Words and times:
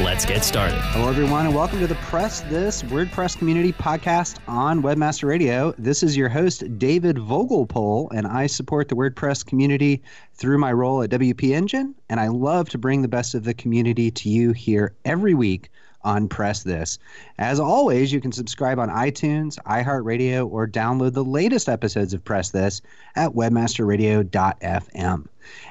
Let's 0.00 0.26
get 0.26 0.42
started. 0.42 0.80
Hello, 0.80 1.08
everyone, 1.08 1.46
and 1.46 1.54
welcome 1.54 1.78
to 1.78 1.86
the 1.86 1.94
Press 1.94 2.40
This 2.40 2.82
WordPress 2.82 3.38
Community 3.38 3.72
Podcast 3.72 4.38
on 4.48 4.82
Webmaster 4.82 5.28
Radio. 5.28 5.72
This 5.78 6.02
is 6.02 6.16
your 6.16 6.28
host, 6.28 6.64
David 6.80 7.14
Vogelpohl, 7.16 8.10
and 8.12 8.26
I 8.26 8.48
support 8.48 8.88
the 8.88 8.96
WordPress 8.96 9.46
community 9.46 10.02
through 10.32 10.58
my 10.58 10.72
role 10.72 11.00
at 11.02 11.10
WP 11.10 11.52
Engine, 11.52 11.94
and 12.08 12.18
I 12.18 12.26
love 12.26 12.68
to 12.70 12.78
bring 12.78 13.02
the 13.02 13.08
best 13.08 13.36
of 13.36 13.44
the 13.44 13.54
community 13.54 14.10
to 14.10 14.28
you 14.28 14.50
here 14.50 14.96
every 15.04 15.32
week 15.32 15.70
on 16.04 16.28
Press 16.28 16.62
This. 16.62 16.98
As 17.38 17.58
always, 17.58 18.12
you 18.12 18.20
can 18.20 18.30
subscribe 18.32 18.78
on 18.78 18.88
iTunes, 18.88 19.58
iHeartRadio, 19.64 20.50
or 20.50 20.68
download 20.68 21.14
the 21.14 21.24
latest 21.24 21.68
episodes 21.68 22.14
of 22.14 22.24
Press 22.24 22.50
This 22.50 22.82
at 23.16 23.30
webmasterradio.fm. 23.30 25.26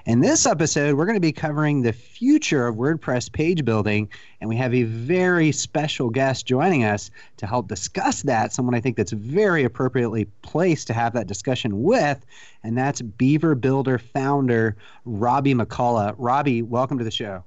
In 0.06 0.20
this 0.20 0.46
episode, 0.46 0.96
we're 0.96 1.06
going 1.06 1.16
to 1.16 1.22
be 1.22 1.32
covering 1.32 1.82
the 1.82 1.94
future 1.94 2.68
of 2.68 2.76
WordPress 2.76 3.32
page 3.32 3.66
building, 3.66 4.10
and 4.40 4.50
we 4.50 4.56
have 4.58 4.74
a 4.74 4.84
very 4.84 5.52
special 5.52 6.10
guest 6.10 6.46
joining 6.46 6.84
us 6.84 7.10
to 7.38 7.48
help 7.48 7.68
discuss 7.68 8.22
that. 8.24 8.54
Someone 8.54 8.76
I 8.76 8.82
think 8.82 8.98
that's 8.98 9.14
very 9.14 9.64
appropriately 9.64 10.26
placed 10.42 10.88
to 10.88 10.94
have 10.94 11.14
that 11.14 11.28
discussion 11.28 11.84
with, 11.84 12.24
and 12.64 12.78
that's 12.78 13.02
Beaver 13.02 13.56
Builder 13.56 13.98
founder 13.98 14.76
Robbie 15.06 15.56
McCullough. 15.56 16.16
Robbie, 16.18 16.62
welcome 16.62 16.98
to 16.98 17.04
the 17.04 17.12
show. 17.12 17.44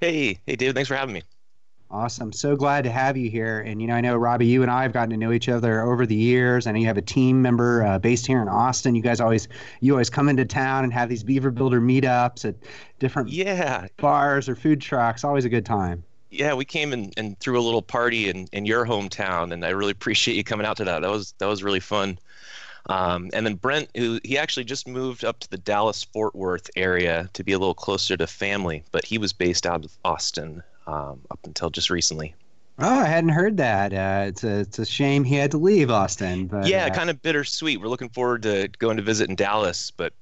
Hey, 0.00 0.38
hey, 0.46 0.56
David, 0.56 0.74
thanks 0.74 0.88
for 0.88 0.96
having 0.96 1.14
me. 1.14 1.22
Awesome. 1.92 2.32
So 2.32 2.54
glad 2.54 2.84
to 2.84 2.90
have 2.90 3.16
you 3.16 3.28
here. 3.28 3.60
And, 3.60 3.82
you 3.82 3.88
know, 3.88 3.94
I 3.94 4.00
know, 4.00 4.16
Robbie, 4.16 4.46
you 4.46 4.62
and 4.62 4.70
I 4.70 4.82
have 4.82 4.92
gotten 4.92 5.10
to 5.10 5.16
know 5.16 5.32
each 5.32 5.48
other 5.48 5.80
over 5.82 6.06
the 6.06 6.14
years. 6.14 6.68
I 6.68 6.72
know 6.72 6.78
you 6.78 6.86
have 6.86 6.96
a 6.96 7.02
team 7.02 7.42
member 7.42 7.84
uh, 7.84 7.98
based 7.98 8.28
here 8.28 8.40
in 8.40 8.48
Austin. 8.48 8.94
You 8.94 9.02
guys 9.02 9.20
always, 9.20 9.48
you 9.80 9.92
always 9.92 10.08
come 10.08 10.28
into 10.28 10.44
town 10.44 10.84
and 10.84 10.92
have 10.92 11.08
these 11.08 11.24
Beaver 11.24 11.50
Builder 11.50 11.80
meetups 11.80 12.44
at 12.44 12.54
different 13.00 13.30
yeah. 13.30 13.88
bars 13.96 14.48
or 14.48 14.54
food 14.54 14.80
trucks. 14.80 15.24
Always 15.24 15.44
a 15.44 15.48
good 15.48 15.66
time. 15.66 16.04
Yeah, 16.30 16.54
we 16.54 16.64
came 16.64 16.92
and, 16.92 17.12
and 17.16 17.36
threw 17.40 17.58
a 17.58 17.60
little 17.60 17.82
party 17.82 18.28
in, 18.28 18.46
in 18.52 18.66
your 18.66 18.86
hometown, 18.86 19.52
and 19.52 19.64
I 19.64 19.70
really 19.70 19.90
appreciate 19.90 20.36
you 20.36 20.44
coming 20.44 20.64
out 20.64 20.76
to 20.76 20.84
that. 20.84 21.02
That 21.02 21.10
was 21.10 21.34
that 21.38 21.46
was 21.46 21.64
really 21.64 21.80
fun. 21.80 22.20
Um, 22.86 23.30
and 23.32 23.44
then 23.44 23.56
Brent, 23.56 23.88
who 23.96 24.20
he 24.22 24.38
actually 24.38 24.62
just 24.62 24.86
moved 24.86 25.24
up 25.24 25.40
to 25.40 25.50
the 25.50 25.58
Dallas 25.58 26.04
Fort 26.04 26.36
Worth 26.36 26.70
area 26.76 27.28
to 27.32 27.42
be 27.42 27.50
a 27.50 27.58
little 27.58 27.74
closer 27.74 28.16
to 28.16 28.28
family, 28.28 28.84
but 28.92 29.04
he 29.04 29.18
was 29.18 29.32
based 29.32 29.66
out 29.66 29.84
of 29.84 29.90
Austin 30.04 30.62
um, 30.90 31.20
up 31.30 31.40
until 31.44 31.70
just 31.70 31.90
recently. 31.90 32.34
Oh, 32.78 33.00
I 33.00 33.04
hadn't 33.04 33.30
heard 33.30 33.58
that. 33.58 33.92
Uh, 33.92 34.24
it's 34.28 34.42
a 34.42 34.60
it's 34.60 34.78
a 34.78 34.86
shame 34.86 35.22
he 35.22 35.34
had 35.34 35.50
to 35.50 35.58
leave 35.58 35.90
Austin. 35.90 36.46
But 36.46 36.66
yeah, 36.66 36.86
uh, 36.86 36.94
kind 36.94 37.10
of 37.10 37.20
bittersweet. 37.20 37.80
We're 37.80 37.88
looking 37.88 38.08
forward 38.08 38.42
to 38.44 38.68
going 38.78 38.96
to 38.96 39.02
visit 39.02 39.28
in 39.28 39.36
Dallas, 39.36 39.90
but 39.90 40.12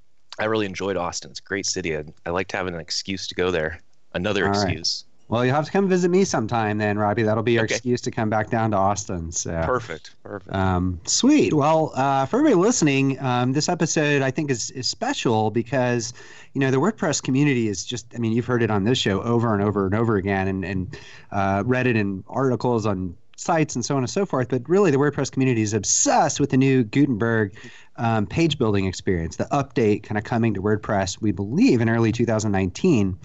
I 0.40 0.46
really 0.46 0.66
enjoyed 0.66 0.96
Austin. 0.96 1.30
It's 1.30 1.40
a 1.40 1.44
great 1.44 1.66
city. 1.66 1.96
I, 1.96 2.04
I 2.26 2.30
liked 2.30 2.52
having 2.52 2.74
an 2.74 2.80
excuse 2.80 3.26
to 3.28 3.34
go 3.34 3.50
there. 3.50 3.80
Another 4.12 4.46
All 4.46 4.64
right. 4.64 5.02
Well, 5.28 5.44
you'll 5.44 5.54
have 5.54 5.66
to 5.66 5.70
come 5.70 5.88
visit 5.88 6.10
me 6.10 6.24
sometime 6.24 6.78
then, 6.78 6.98
Robbie. 6.98 7.22
That'll 7.22 7.42
be 7.42 7.52
your 7.52 7.64
Okay. 7.64 7.74
excuse 7.74 8.00
to 8.00 8.10
come 8.10 8.30
back 8.30 8.48
down 8.48 8.70
to 8.70 8.78
Austin. 8.78 9.30
So 9.30 9.62
Perfect. 9.66 10.16
Perfect. 10.22 10.54
Um, 10.54 11.00
sweet. 11.04 11.52
Well, 11.52 11.92
uh, 11.94 12.24
for 12.24 12.38
everybody 12.38 12.54
listening, 12.60 13.20
um, 13.20 13.52
this 13.52 13.68
episode 13.68 14.22
I 14.22 14.30
think 14.30 14.50
is, 14.50 14.70
is 14.70 14.88
special 14.88 15.50
because, 15.50 16.14
you 16.54 16.60
know, 16.60 16.70
the 16.70 16.78
WordPress 16.78 17.22
community 17.22 17.68
is 17.68 17.84
just, 17.84 18.06
I 18.14 18.18
mean, 18.18 18.32
you've 18.32 18.46
heard 18.46 18.62
it 18.62 18.70
on 18.70 18.84
this 18.84 18.96
show 18.96 19.20
over 19.22 19.52
and 19.52 19.62
over 19.62 19.84
and 19.84 19.94
over 19.94 20.16
again 20.16 20.48
and, 20.48 20.64
and 20.64 20.98
uh, 21.30 21.62
read 21.66 21.86
it 21.86 21.96
in 21.96 22.24
articles 22.26 22.86
on 22.86 23.14
sites 23.36 23.74
and 23.76 23.84
so 23.84 23.96
on 23.96 24.02
and 24.02 24.10
so 24.10 24.24
forth. 24.24 24.48
But 24.48 24.66
really, 24.66 24.90
the 24.90 24.96
WordPress 24.96 25.30
community 25.30 25.60
is 25.60 25.74
obsessed 25.74 26.40
with 26.40 26.48
the 26.50 26.56
new 26.56 26.84
Gutenberg 26.84 27.54
um, 27.96 28.26
page 28.26 28.56
building 28.56 28.86
experience, 28.86 29.36
the 29.36 29.44
update 29.52 30.04
kind 30.04 30.16
of 30.16 30.24
coming 30.24 30.54
to 30.54 30.62
WordPress, 30.62 31.20
we 31.20 31.32
believe, 31.32 31.82
in 31.82 31.90
early 31.90 32.12
2019. 32.12 33.18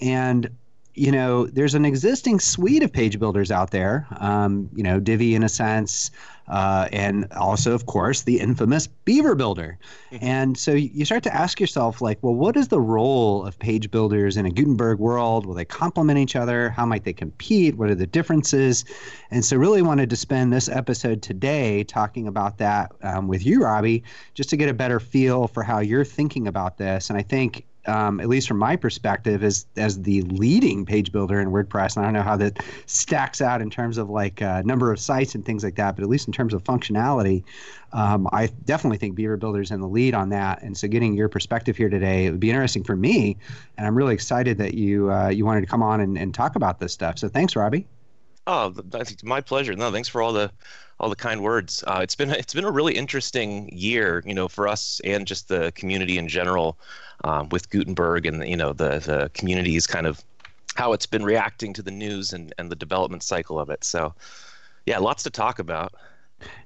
And 0.00 0.48
you 0.94 1.10
know, 1.10 1.46
there's 1.46 1.74
an 1.74 1.84
existing 1.84 2.38
suite 2.38 2.82
of 2.82 2.92
page 2.92 3.18
builders 3.18 3.50
out 3.50 3.70
there. 3.70 4.06
Um, 4.18 4.68
you 4.74 4.82
know, 4.82 5.00
Divi 5.00 5.34
in 5.34 5.42
a 5.42 5.48
sense, 5.48 6.10
uh, 6.48 6.88
and 6.92 7.26
also, 7.32 7.72
of 7.72 7.86
course, 7.86 8.22
the 8.22 8.38
infamous 8.40 8.88
Beaver 8.88 9.34
Builder. 9.34 9.78
And 10.20 10.58
so 10.58 10.72
you 10.72 11.04
start 11.06 11.22
to 11.22 11.34
ask 11.34 11.60
yourself, 11.60 12.02
like, 12.02 12.18
well, 12.20 12.34
what 12.34 12.56
is 12.56 12.68
the 12.68 12.80
role 12.80 13.46
of 13.46 13.58
page 13.58 13.90
builders 13.90 14.36
in 14.36 14.44
a 14.44 14.50
Gutenberg 14.50 14.98
world? 14.98 15.46
Will 15.46 15.54
they 15.54 15.64
complement 15.64 16.18
each 16.18 16.36
other? 16.36 16.68
How 16.68 16.84
might 16.84 17.04
they 17.04 17.14
compete? 17.14 17.76
What 17.76 17.88
are 17.88 17.94
the 17.94 18.06
differences? 18.06 18.84
And 19.30 19.42
so, 19.42 19.56
really 19.56 19.82
wanted 19.82 20.10
to 20.10 20.16
spend 20.16 20.52
this 20.52 20.68
episode 20.68 21.22
today 21.22 21.84
talking 21.84 22.28
about 22.28 22.58
that 22.58 22.92
um, 23.02 23.28
with 23.28 23.46
you, 23.46 23.62
Robbie, 23.62 24.02
just 24.34 24.50
to 24.50 24.58
get 24.58 24.68
a 24.68 24.74
better 24.74 25.00
feel 25.00 25.48
for 25.48 25.62
how 25.62 25.78
you're 25.78 26.04
thinking 26.04 26.48
about 26.48 26.76
this. 26.76 27.08
And 27.08 27.18
I 27.18 27.22
think 27.22 27.64
um, 27.86 28.20
at 28.20 28.28
least 28.28 28.48
from 28.48 28.58
my 28.58 28.76
perspective, 28.76 29.42
as 29.42 29.66
as 29.76 30.02
the 30.02 30.22
leading 30.22 30.86
page 30.86 31.12
builder 31.12 31.40
in 31.40 31.48
WordPress. 31.48 31.96
And 31.96 32.04
I 32.04 32.08
don't 32.08 32.14
know 32.14 32.22
how 32.22 32.36
that 32.36 32.62
stacks 32.86 33.40
out 33.40 33.60
in 33.60 33.70
terms 33.70 33.98
of 33.98 34.10
like 34.10 34.40
uh, 34.42 34.62
number 34.64 34.92
of 34.92 35.00
sites 35.00 35.34
and 35.34 35.44
things 35.44 35.64
like 35.64 35.76
that, 35.76 35.96
but 35.96 36.02
at 36.02 36.08
least 36.08 36.26
in 36.26 36.32
terms 36.32 36.54
of 36.54 36.62
functionality, 36.64 37.42
um, 37.92 38.28
I 38.32 38.46
definitely 38.64 38.98
think 38.98 39.14
Beaver 39.14 39.36
Builder's 39.36 39.70
in 39.70 39.80
the 39.80 39.88
lead 39.88 40.14
on 40.14 40.28
that. 40.30 40.62
And 40.62 40.76
so, 40.76 40.88
getting 40.88 41.14
your 41.14 41.28
perspective 41.28 41.76
here 41.76 41.88
today, 41.88 42.26
it 42.26 42.30
would 42.30 42.40
be 42.40 42.50
interesting 42.50 42.84
for 42.84 42.96
me, 42.96 43.36
and 43.76 43.86
I'm 43.86 43.96
really 43.96 44.14
excited 44.14 44.58
that 44.58 44.74
you 44.74 45.10
uh, 45.10 45.28
you 45.28 45.44
wanted 45.44 45.62
to 45.62 45.66
come 45.66 45.82
on 45.82 46.00
and, 46.00 46.16
and 46.16 46.34
talk 46.34 46.56
about 46.56 46.78
this 46.80 46.92
stuff. 46.92 47.18
So, 47.18 47.28
thanks, 47.28 47.56
Robbie. 47.56 47.86
Oh, 48.46 48.74
my 49.22 49.40
pleasure. 49.40 49.74
No, 49.74 49.92
thanks 49.92 50.08
for 50.08 50.20
all 50.20 50.32
the 50.32 50.50
all 50.98 51.08
the 51.08 51.16
kind 51.16 51.42
words. 51.42 51.82
Uh, 51.86 52.00
it's 52.02 52.14
been 52.14 52.30
it's 52.30 52.54
been 52.54 52.64
a 52.64 52.70
really 52.70 52.94
interesting 52.96 53.68
year, 53.72 54.22
you 54.26 54.34
know, 54.34 54.48
for 54.48 54.66
us 54.68 55.00
and 55.04 55.26
just 55.26 55.48
the 55.48 55.72
community 55.74 56.18
in 56.18 56.28
general, 56.28 56.78
um, 57.24 57.48
with 57.50 57.70
Gutenberg 57.70 58.26
and 58.26 58.46
you 58.48 58.56
know 58.56 58.72
the 58.72 58.98
the 58.98 59.30
community's 59.34 59.86
kind 59.86 60.06
of 60.06 60.22
how 60.74 60.92
it's 60.92 61.06
been 61.06 61.24
reacting 61.24 61.72
to 61.74 61.82
the 61.82 61.90
news 61.90 62.32
and 62.32 62.52
and 62.58 62.70
the 62.70 62.76
development 62.76 63.22
cycle 63.22 63.58
of 63.60 63.70
it. 63.70 63.84
So, 63.84 64.14
yeah, 64.86 64.98
lots 64.98 65.22
to 65.24 65.30
talk 65.30 65.58
about. 65.58 65.94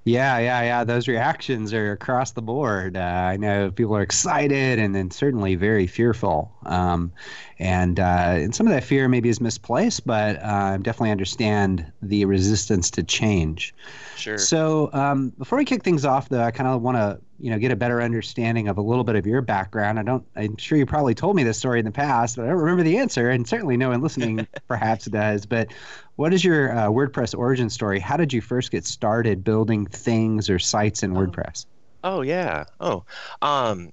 Yeah, 0.05 0.38
yeah, 0.38 0.62
yeah. 0.62 0.84
Those 0.84 1.08
reactions 1.08 1.73
are 1.73 1.93
across 1.93 2.31
the 2.32 2.43
board. 2.43 2.96
Uh, 2.96 3.00
I 3.00 3.37
know 3.37 3.73
people 3.73 3.96
are 3.96 4.02
excited 4.02 4.78
and 4.78 4.94
then 4.94 5.11
certainly 5.11 5.56
very 5.56 5.87
fearful. 5.88 6.52
Um, 6.64 7.12
and 7.58 7.99
uh, 7.99 8.34
and 8.37 8.55
some 8.55 8.67
of 8.67 8.73
that 8.73 8.84
fear 8.84 9.08
maybe 9.08 9.28
is 9.28 9.40
misplaced, 9.40 10.06
but 10.06 10.40
uh, 10.43 10.76
definitely 10.76 11.11
understand 11.11 11.90
the 12.02 12.25
resistance 12.25 12.90
to 12.93 13.02
change. 13.02 13.75
Sure. 14.17 14.38
So 14.38 14.90
um, 14.93 15.31
before 15.38 15.58
we 15.58 15.64
kick 15.64 15.82
things 15.82 16.05
off, 16.05 16.28
though, 16.28 16.43
I 16.43 16.50
kind 16.50 16.69
of 16.69 16.82
want 16.82 16.96
to 16.96 17.20
you 17.38 17.50
know 17.50 17.58
get 17.58 17.70
a 17.70 17.76
better 17.76 18.02
understanding 18.02 18.68
of 18.68 18.78
a 18.78 18.82
little 18.82 19.04
bit 19.04 19.16
of 19.16 19.26
your 19.26 19.42
background. 19.42 19.98
I 19.98 20.02
don't. 20.02 20.24
I'm 20.36 20.56
sure 20.56 20.78
you 20.78 20.86
probably 20.86 21.14
told 21.14 21.36
me 21.36 21.42
this 21.42 21.58
story 21.58 21.78
in 21.78 21.84
the 21.84 21.90
past, 21.90 22.36
but 22.36 22.44
I 22.44 22.48
don't 22.48 22.58
remember 22.58 22.82
the 22.82 22.98
answer, 22.98 23.30
and 23.30 23.46
certainly 23.46 23.76
no 23.76 23.90
one 23.90 24.00
listening 24.00 24.46
perhaps 24.68 25.06
does. 25.06 25.46
But 25.46 25.72
what 26.16 26.32
is 26.32 26.44
your 26.44 26.72
uh, 26.72 26.88
WordPress 26.88 27.36
origin 27.36 27.70
story? 27.70 27.98
How 28.00 28.16
did 28.16 28.32
you 28.32 28.40
first 28.40 28.70
get 28.70 28.84
started 28.84 29.44
building 29.44 29.86
things 29.86 30.48
or 30.48 30.58
sites 30.58 31.02
in 31.02 31.16
oh. 31.16 31.20
WordPress? 31.20 31.66
Oh 32.04 32.22
yeah. 32.22 32.64
Oh, 32.80 33.04
um, 33.42 33.92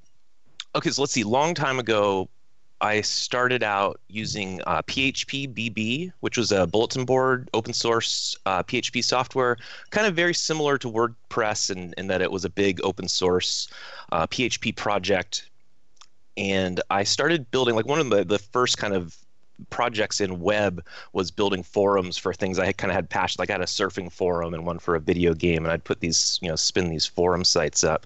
okay. 0.75 0.89
So 0.89 1.01
let's 1.01 1.13
see. 1.13 1.23
Long 1.23 1.53
time 1.53 1.79
ago, 1.79 2.29
I 2.83 2.99
started 2.99 3.63
out 3.63 4.01
using 4.09 4.59
uh, 4.67 4.81
PHP 4.81 5.53
BB, 5.53 6.11
which 6.19 6.37
was 6.37 6.51
a 6.51 6.67
bulletin 6.67 7.05
board 7.05 7.49
open 7.53 7.71
source 7.71 8.35
uh, 8.45 8.61
PHP 8.61 9.01
software, 9.01 9.55
kind 9.91 10.05
of 10.05 10.17
very 10.17 10.33
similar 10.33 10.77
to 10.79 10.91
WordPress 10.91 11.71
in, 11.71 11.93
in 11.97 12.07
that 12.07 12.21
it 12.21 12.29
was 12.29 12.43
a 12.43 12.49
big 12.49 12.81
open 12.83 13.07
source 13.07 13.69
uh, 14.11 14.27
PHP 14.27 14.75
project. 14.75 15.49
And 16.35 16.81
I 16.89 17.03
started 17.03 17.49
building 17.51 17.73
like 17.73 17.87
one 17.87 18.01
of 18.01 18.09
the, 18.09 18.25
the 18.25 18.39
first 18.39 18.77
kind 18.77 18.93
of 18.93 19.15
projects 19.69 20.19
in 20.19 20.41
web 20.41 20.85
was 21.13 21.31
building 21.31 21.63
forums 21.63 22.17
for 22.17 22.33
things 22.33 22.59
I 22.59 22.65
had 22.65 22.77
kind 22.77 22.91
of 22.91 22.95
had 22.95 23.09
passion. 23.09 23.37
Like 23.39 23.49
I 23.49 23.53
had 23.53 23.61
a 23.61 23.65
surfing 23.65 24.11
forum 24.11 24.53
and 24.53 24.65
one 24.65 24.79
for 24.79 24.95
a 24.95 24.99
video 24.99 25.33
game, 25.33 25.63
and 25.63 25.71
I'd 25.71 25.85
put 25.85 26.01
these, 26.01 26.37
you 26.41 26.49
know, 26.49 26.57
spin 26.57 26.89
these 26.89 27.05
forum 27.05 27.45
sites 27.45 27.85
up. 27.85 28.05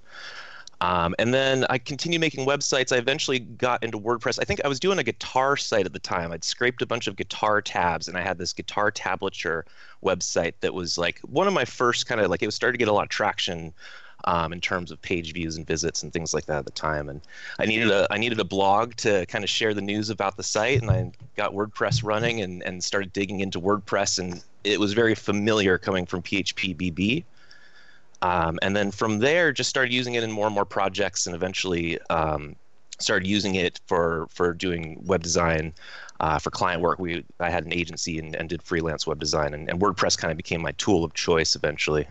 Um, 0.79 1.15
and 1.17 1.33
then 1.33 1.65
I 1.69 1.79
continued 1.79 2.21
making 2.21 2.45
websites. 2.45 2.95
I 2.95 2.97
eventually 2.97 3.39
got 3.39 3.83
into 3.83 3.97
WordPress. 3.97 4.39
I 4.39 4.45
think 4.45 4.61
I 4.63 4.67
was 4.67 4.79
doing 4.79 4.99
a 4.99 5.03
guitar 5.03 5.57
site 5.57 5.85
at 5.85 5.93
the 5.93 5.99
time. 5.99 6.31
I'd 6.31 6.43
scraped 6.43 6.81
a 6.81 6.85
bunch 6.85 7.07
of 7.07 7.15
guitar 7.15 7.61
tabs, 7.61 8.07
and 8.07 8.15
I 8.17 8.21
had 8.21 8.37
this 8.37 8.53
guitar 8.53 8.91
tablature 8.91 9.63
website 10.03 10.53
that 10.61 10.73
was 10.73 10.97
like 10.97 11.19
one 11.21 11.47
of 11.47 11.53
my 11.53 11.65
first 11.65 12.05
kind 12.05 12.21
of 12.21 12.29
like 12.29 12.43
it 12.43 12.45
was 12.45 12.55
starting 12.55 12.77
to 12.77 12.79
get 12.79 12.89
a 12.89 12.93
lot 12.93 13.03
of 13.03 13.09
traction 13.09 13.73
um, 14.25 14.53
in 14.53 14.61
terms 14.61 14.91
of 14.91 15.01
page 15.01 15.33
views 15.33 15.57
and 15.57 15.65
visits 15.65 16.03
and 16.03 16.11
things 16.13 16.33
like 16.33 16.45
that 16.45 16.59
at 16.59 16.65
the 16.65 16.71
time. 16.71 17.09
And 17.09 17.21
I 17.59 17.65
needed 17.65 17.89
a 17.89 18.07
I 18.11 18.17
needed 18.17 18.39
a 18.39 18.43
blog 18.45 18.95
to 18.97 19.25
kind 19.25 19.43
of 19.43 19.49
share 19.49 19.73
the 19.73 19.81
news 19.81 20.11
about 20.11 20.37
the 20.37 20.43
site, 20.43 20.81
and 20.81 20.91
I 20.91 21.11
got 21.35 21.53
WordPress 21.53 22.03
running 22.03 22.41
and 22.41 22.61
and 22.63 22.83
started 22.83 23.13
digging 23.13 23.39
into 23.39 23.59
WordPress, 23.59 24.19
and 24.19 24.43
it 24.63 24.79
was 24.79 24.93
very 24.93 25.15
familiar 25.15 25.79
coming 25.79 26.05
from 26.05 26.21
PHP 26.21 26.75
BB. 26.75 27.23
Um, 28.21 28.57
and 28.61 28.75
then 28.75 28.91
from 28.91 29.19
there, 29.19 29.51
just 29.51 29.69
started 29.69 29.93
using 29.93 30.15
it 30.15 30.23
in 30.23 30.31
more 30.31 30.45
and 30.47 30.55
more 30.55 30.65
projects, 30.65 31.27
and 31.27 31.35
eventually 31.35 31.99
um, 32.09 32.55
started 32.99 33.27
using 33.27 33.55
it 33.55 33.79
for 33.87 34.27
for 34.29 34.53
doing 34.53 35.01
web 35.05 35.23
design. 35.23 35.73
Uh, 36.19 36.39
for 36.39 36.49
client 36.49 36.81
work, 36.81 36.97
we 36.97 37.23
I 37.39 37.51
had 37.51 37.65
an 37.65 37.73
agency 37.73 38.17
and, 38.17 38.35
and 38.35 38.49
did 38.49 38.63
freelance 38.63 39.05
web 39.05 39.19
design, 39.19 39.53
and, 39.53 39.69
and 39.69 39.79
WordPress 39.79 40.17
kind 40.17 40.31
of 40.31 40.37
became 40.37 40.61
my 40.61 40.71
tool 40.73 41.03
of 41.03 41.13
choice 41.13 41.55
eventually. 41.55 42.07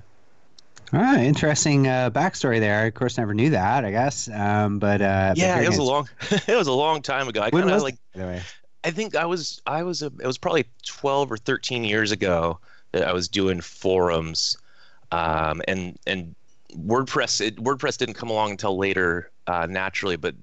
Ah, 0.93 1.19
interesting 1.19 1.89
uh, 1.89 2.11
backstory 2.11 2.61
there. 2.61 2.83
I, 2.83 2.85
of 2.87 2.95
course, 2.95 3.19
never 3.19 3.35
knew 3.35 3.51
that. 3.51 3.85
I 3.85 3.91
guess, 3.91 4.29
um, 4.29 4.79
but 4.79 5.03
uh, 5.03 5.35
yeah, 5.37 5.61
it 5.61 5.69
was 5.69 5.79
a 5.79 5.83
long, 5.83 6.09
it 6.47 6.57
was 6.57 6.69
a 6.69 6.73
long 6.73 7.03
time 7.03 7.27
ago. 7.29 7.43
I 7.43 7.51
kind 7.51 7.71
of 7.71 7.83
like. 7.83 7.97
Anyway. 8.15 8.43
I 8.85 8.93
think 8.93 9.17
I 9.17 9.25
was 9.25 9.61
I 9.67 9.83
was 9.83 10.03
a, 10.03 10.07
it 10.07 10.27
was 10.27 10.39
probably 10.39 10.65
twelve 10.85 11.33
or 11.33 11.37
thirteen 11.37 11.83
years 11.83 12.13
ago 12.13 12.61
that 12.93 13.03
I 13.03 13.13
was 13.13 13.27
doing 13.27 13.61
forums, 13.61 14.57
um, 15.13 15.63
and 15.69 15.99
and 16.07 16.35
WordPress 16.75 17.41
it, 17.41 17.57
WordPress 17.57 17.99
didn't 17.99 18.15
come 18.15 18.31
along 18.31 18.53
until 18.53 18.77
later 18.77 19.31
uh, 19.47 19.67
naturally, 19.69 20.17
but 20.17 20.35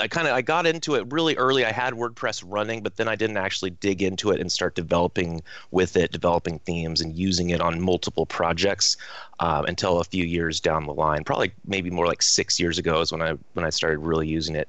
I 0.00 0.08
kind 0.08 0.28
of 0.28 0.34
I 0.34 0.42
got 0.42 0.66
into 0.66 0.94
it 0.94 1.10
really 1.12 1.36
early. 1.36 1.64
I 1.64 1.72
had 1.72 1.94
WordPress 1.94 2.42
running, 2.46 2.82
but 2.82 2.96
then 2.96 3.08
I 3.08 3.16
didn't 3.16 3.36
actually 3.36 3.70
dig 3.70 4.02
into 4.02 4.30
it 4.30 4.40
and 4.40 4.50
start 4.50 4.74
developing 4.74 5.42
with 5.70 5.96
it, 5.96 6.12
developing 6.12 6.58
themes 6.60 7.00
and 7.00 7.16
using 7.16 7.50
it 7.50 7.60
on 7.60 7.80
multiple 7.80 8.26
projects 8.26 8.96
um, 9.40 9.64
until 9.66 10.00
a 10.00 10.04
few 10.04 10.24
years 10.24 10.60
down 10.60 10.86
the 10.86 10.94
line. 10.94 11.24
Probably 11.24 11.52
maybe 11.66 11.90
more 11.90 12.06
like 12.06 12.22
six 12.22 12.58
years 12.58 12.78
ago 12.78 13.00
is 13.00 13.12
when 13.12 13.22
I 13.22 13.34
when 13.54 13.64
I 13.64 13.70
started 13.70 13.98
really 13.98 14.28
using 14.28 14.54
it 14.54 14.68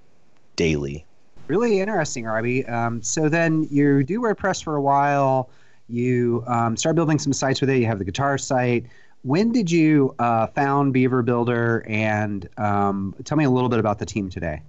daily. 0.56 1.06
Really 1.48 1.80
interesting, 1.80 2.26
Robbie. 2.26 2.66
Um, 2.68 3.02
so 3.02 3.28
then 3.30 3.68
you 3.72 4.04
do 4.04 4.22
WordPress 4.22 4.64
for 4.64 4.76
a 4.76 4.82
while. 4.82 5.50
You 5.88 6.44
um, 6.46 6.78
start 6.78 6.96
building 6.96 7.18
some 7.18 7.34
sites 7.34 7.62
with 7.62 7.70
it. 7.72 7.80
You 7.80 7.88
have 7.88 7.98
the 7.98 8.06
guitar 8.06 8.38
site 8.38 8.86
when 9.24 9.52
did 9.52 9.70
you 9.70 10.16
uh, 10.20 10.48
found 10.48 10.94
Beaver 10.94 11.22
Builder 11.22 11.86
and 11.88 12.48
um, 12.58 13.16
tell 13.26 13.38
me 13.38 13.44
a 13.44 13.50
little 13.50 13.70
bit 13.70 13.80
about 13.80 14.00
the 14.00 14.06
team 14.06 14.30
today? 14.30 14.62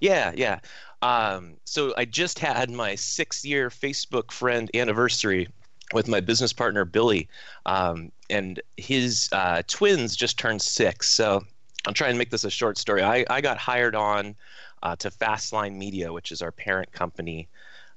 Yeah, 0.00 0.32
yeah. 0.34 0.60
Um, 1.02 1.56
so 1.64 1.94
I 1.96 2.04
just 2.04 2.38
had 2.38 2.70
my 2.70 2.94
six 2.94 3.44
year 3.44 3.70
Facebook 3.70 4.30
friend 4.30 4.70
anniversary 4.74 5.48
with 5.92 6.08
my 6.08 6.20
business 6.20 6.52
partner 6.52 6.84
Billy, 6.84 7.28
um, 7.66 8.12
and 8.28 8.60
his 8.76 9.28
uh, 9.32 9.62
twins 9.66 10.14
just 10.14 10.38
turned 10.38 10.62
six. 10.62 11.10
So 11.10 11.42
I'll 11.86 11.94
try 11.94 12.08
and 12.08 12.18
make 12.18 12.30
this 12.30 12.44
a 12.44 12.50
short 12.50 12.78
story. 12.78 13.02
I, 13.02 13.24
I 13.28 13.40
got 13.40 13.58
hired 13.58 13.96
on 13.96 14.36
uh, 14.82 14.96
to 14.96 15.10
Fastline 15.10 15.76
Media, 15.76 16.12
which 16.12 16.30
is 16.30 16.42
our 16.42 16.52
parent 16.52 16.92
company. 16.92 17.48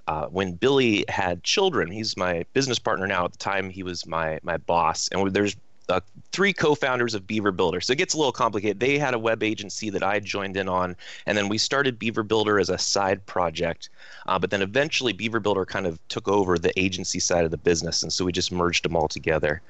Uh, 0.08 0.26
when 0.28 0.54
Billy 0.54 1.06
had 1.08 1.44
children, 1.44 1.90
he's 1.92 2.18
my 2.18 2.46
business 2.54 2.80
partner 2.80 3.08
now. 3.08 3.26
At 3.26 3.34
the 3.34 3.38
time, 3.38 3.70
he 3.70 3.84
was 3.84 4.06
my 4.06 4.40
my 4.44 4.58
boss, 4.58 5.08
and 5.10 5.32
there's 5.34 5.56
uh, 5.90 6.00
three 6.32 6.54
co-founders 6.54 7.14
of 7.14 7.28
Beaver 7.28 7.52
Builder. 7.52 7.82
So 7.82 7.94
it 7.94 7.98
gets 7.98 8.14
a 8.14 8.18
little 8.18 8.32
complicated. 8.32 8.80
They 8.80 8.98
had 8.98 9.14
a 9.14 9.20
web 9.20 9.44
agency 9.44 9.90
that 9.90 10.04
I 10.04 10.20
joined 10.20 10.58
in 10.58 10.70
on, 10.70 10.96
and 11.26 11.38
then 11.38 11.50
we 11.50 11.58
started 11.58 12.00
Beaver 12.00 12.24
Builder 12.24 12.60
as 12.60 12.70
a 12.70 12.78
side 12.78 13.26
project. 13.26 13.90
Uh, 14.28 14.40
but 14.40 14.50
then 14.50 14.62
eventually, 14.62 15.14
Beaver 15.14 15.40
Builder 15.40 15.66
kind 15.66 15.86
of 15.86 16.00
took 16.08 16.28
over 16.28 16.58
the 16.58 16.78
agency 16.80 17.20
side 17.20 17.46
of 17.46 17.52
the 17.52 17.58
business, 17.58 18.04
and 18.04 18.12
so 18.12 18.26
we 18.26 18.32
just 18.32 18.52
merged 18.52 18.86
them 18.86 18.96
all 18.96 19.08
together. 19.08 19.62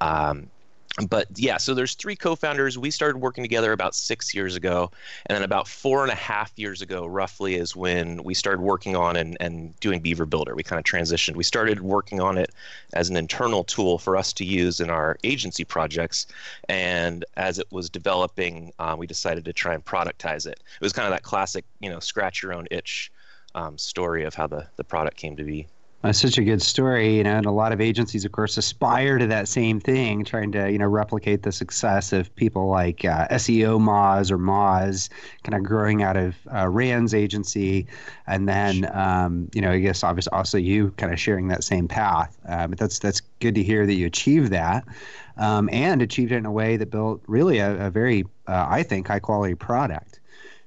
Um, 0.00 0.48
but 1.06 1.28
yeah, 1.36 1.56
so 1.58 1.74
there's 1.74 1.94
three 1.94 2.16
co-founders. 2.16 2.78
We 2.78 2.90
started 2.90 3.18
working 3.18 3.44
together 3.44 3.72
about 3.72 3.94
six 3.94 4.34
years 4.34 4.56
ago, 4.56 4.90
and 5.26 5.36
then 5.36 5.42
about 5.42 5.68
four 5.68 6.02
and 6.02 6.10
a 6.10 6.16
half 6.16 6.52
years 6.56 6.82
ago, 6.82 7.06
roughly, 7.06 7.54
is 7.54 7.76
when 7.76 8.24
we 8.24 8.34
started 8.34 8.60
working 8.60 8.96
on 8.96 9.16
and, 9.16 9.36
and 9.40 9.78
doing 9.80 10.00
Beaver 10.00 10.26
Builder. 10.26 10.54
We 10.54 10.62
kind 10.62 10.78
of 10.78 10.84
transitioned. 10.84 11.36
We 11.36 11.44
started 11.44 11.80
working 11.80 12.20
on 12.20 12.38
it 12.38 12.52
as 12.94 13.08
an 13.10 13.16
internal 13.16 13.64
tool 13.64 13.98
for 13.98 14.16
us 14.16 14.32
to 14.34 14.44
use 14.44 14.80
in 14.80 14.90
our 14.90 15.18
agency 15.24 15.64
projects, 15.64 16.26
and 16.68 17.24
as 17.36 17.58
it 17.58 17.66
was 17.70 17.88
developing, 17.88 18.72
uh, 18.78 18.96
we 18.98 19.06
decided 19.06 19.44
to 19.44 19.52
try 19.52 19.74
and 19.74 19.84
productize 19.84 20.46
it. 20.46 20.60
It 20.80 20.84
was 20.84 20.92
kind 20.92 21.06
of 21.06 21.12
that 21.12 21.22
classic, 21.22 21.64
you 21.80 21.90
know, 21.90 22.00
scratch 22.00 22.42
your 22.42 22.52
own 22.52 22.66
itch 22.70 23.12
um, 23.54 23.78
story 23.78 24.24
of 24.24 24.34
how 24.34 24.46
the 24.46 24.66
the 24.76 24.84
product 24.84 25.16
came 25.16 25.36
to 25.36 25.44
be. 25.44 25.66
That's 26.02 26.20
such 26.20 26.38
a 26.38 26.44
good 26.44 26.62
story, 26.62 27.16
you 27.16 27.24
know, 27.24 27.36
and 27.38 27.44
a 27.44 27.50
lot 27.50 27.72
of 27.72 27.80
agencies, 27.80 28.24
of 28.24 28.30
course, 28.30 28.56
aspire 28.56 29.18
to 29.18 29.26
that 29.26 29.48
same 29.48 29.80
thing, 29.80 30.24
trying 30.24 30.52
to, 30.52 30.70
you 30.70 30.78
know, 30.78 30.86
replicate 30.86 31.42
the 31.42 31.50
success 31.50 32.12
of 32.12 32.34
people 32.36 32.68
like 32.68 33.04
uh, 33.04 33.26
SEO 33.28 33.80
Moz 33.80 34.30
or 34.30 34.38
Moz, 34.38 35.08
kind 35.42 35.56
of 35.56 35.64
growing 35.64 36.04
out 36.04 36.16
of 36.16 36.36
uh, 36.54 36.68
Rand's 36.68 37.14
agency, 37.14 37.84
and 38.28 38.48
then, 38.48 38.88
um, 38.96 39.50
you 39.52 39.60
know, 39.60 39.72
I 39.72 39.80
guess 39.80 40.04
obviously 40.04 40.30
also 40.32 40.56
you 40.56 40.92
kind 40.98 41.12
of 41.12 41.18
sharing 41.18 41.48
that 41.48 41.64
same 41.64 41.88
path. 41.88 42.38
Uh, 42.48 42.68
but 42.68 42.78
that's 42.78 43.00
that's 43.00 43.20
good 43.40 43.56
to 43.56 43.62
hear 43.64 43.84
that 43.84 43.94
you 43.94 44.06
achieved 44.06 44.52
that, 44.52 44.84
um, 45.36 45.68
and 45.72 46.00
achieved 46.00 46.30
it 46.30 46.36
in 46.36 46.46
a 46.46 46.52
way 46.52 46.76
that 46.76 46.92
built 46.92 47.20
really 47.26 47.58
a, 47.58 47.86
a 47.86 47.90
very, 47.90 48.24
uh, 48.46 48.66
I 48.68 48.84
think, 48.84 49.08
high 49.08 49.18
quality 49.18 49.56
product. 49.56 50.20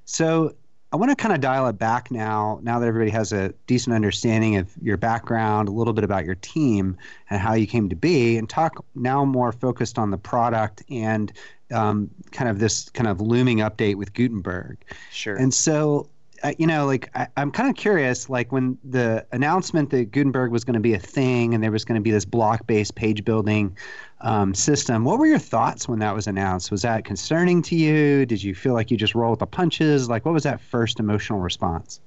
So 0.04 0.54
I 0.92 0.96
want 0.96 1.10
to 1.10 1.16
kind 1.16 1.34
of 1.34 1.40
dial 1.40 1.66
it 1.68 1.78
back 1.78 2.10
now, 2.10 2.60
now 2.62 2.78
that 2.78 2.86
everybody 2.86 3.10
has 3.10 3.32
a 3.32 3.54
decent 3.66 3.94
understanding 3.94 4.56
of 4.56 4.70
your 4.82 4.98
background, 4.98 5.68
a 5.68 5.72
little 5.72 5.94
bit 5.94 6.04
about 6.04 6.26
your 6.26 6.34
team 6.34 6.98
and 7.30 7.40
how 7.40 7.54
you 7.54 7.66
came 7.66 7.88
to 7.88 7.96
be, 7.96 8.36
and 8.36 8.48
talk 8.48 8.84
now 8.94 9.24
more 9.24 9.52
focused 9.52 9.98
on 9.98 10.10
the 10.10 10.18
product 10.18 10.82
and 10.90 11.32
um, 11.72 12.10
kind 12.30 12.50
of 12.50 12.58
this 12.58 12.90
kind 12.90 13.08
of 13.08 13.22
looming 13.22 13.58
update 13.58 13.94
with 13.94 14.12
Gutenberg. 14.12 14.76
Sure. 15.10 15.36
And 15.36 15.54
so 15.54 16.10
you 16.58 16.66
know, 16.66 16.86
like 16.86 17.10
I, 17.14 17.28
am 17.36 17.52
kind 17.52 17.70
of 17.70 17.76
curious, 17.76 18.28
like 18.28 18.50
when 18.50 18.76
the 18.82 19.24
announcement 19.32 19.90
that 19.90 20.10
Gutenberg 20.10 20.50
was 20.50 20.64
going 20.64 20.74
to 20.74 20.80
be 20.80 20.94
a 20.94 20.98
thing 20.98 21.54
and 21.54 21.62
there 21.62 21.70
was 21.70 21.84
going 21.84 21.94
to 21.94 22.02
be 22.02 22.10
this 22.10 22.24
block-based 22.24 22.94
page 22.94 23.24
building 23.24 23.76
um, 24.22 24.54
system, 24.54 25.04
what 25.04 25.18
were 25.18 25.26
your 25.26 25.38
thoughts 25.38 25.88
when 25.88 25.98
that 25.98 26.14
was 26.14 26.26
announced? 26.26 26.70
Was 26.70 26.82
that 26.82 27.04
concerning 27.04 27.62
to 27.62 27.76
you? 27.76 28.26
Did 28.26 28.42
you 28.42 28.54
feel 28.54 28.74
like 28.74 28.90
you 28.90 28.96
just 28.96 29.14
roll 29.14 29.30
with 29.30 29.40
the 29.40 29.46
punches? 29.46 30.08
Like, 30.08 30.24
what 30.24 30.32
was 30.32 30.44
that 30.44 30.60
first 30.60 31.00
emotional 31.00 31.40
response? 31.40 32.00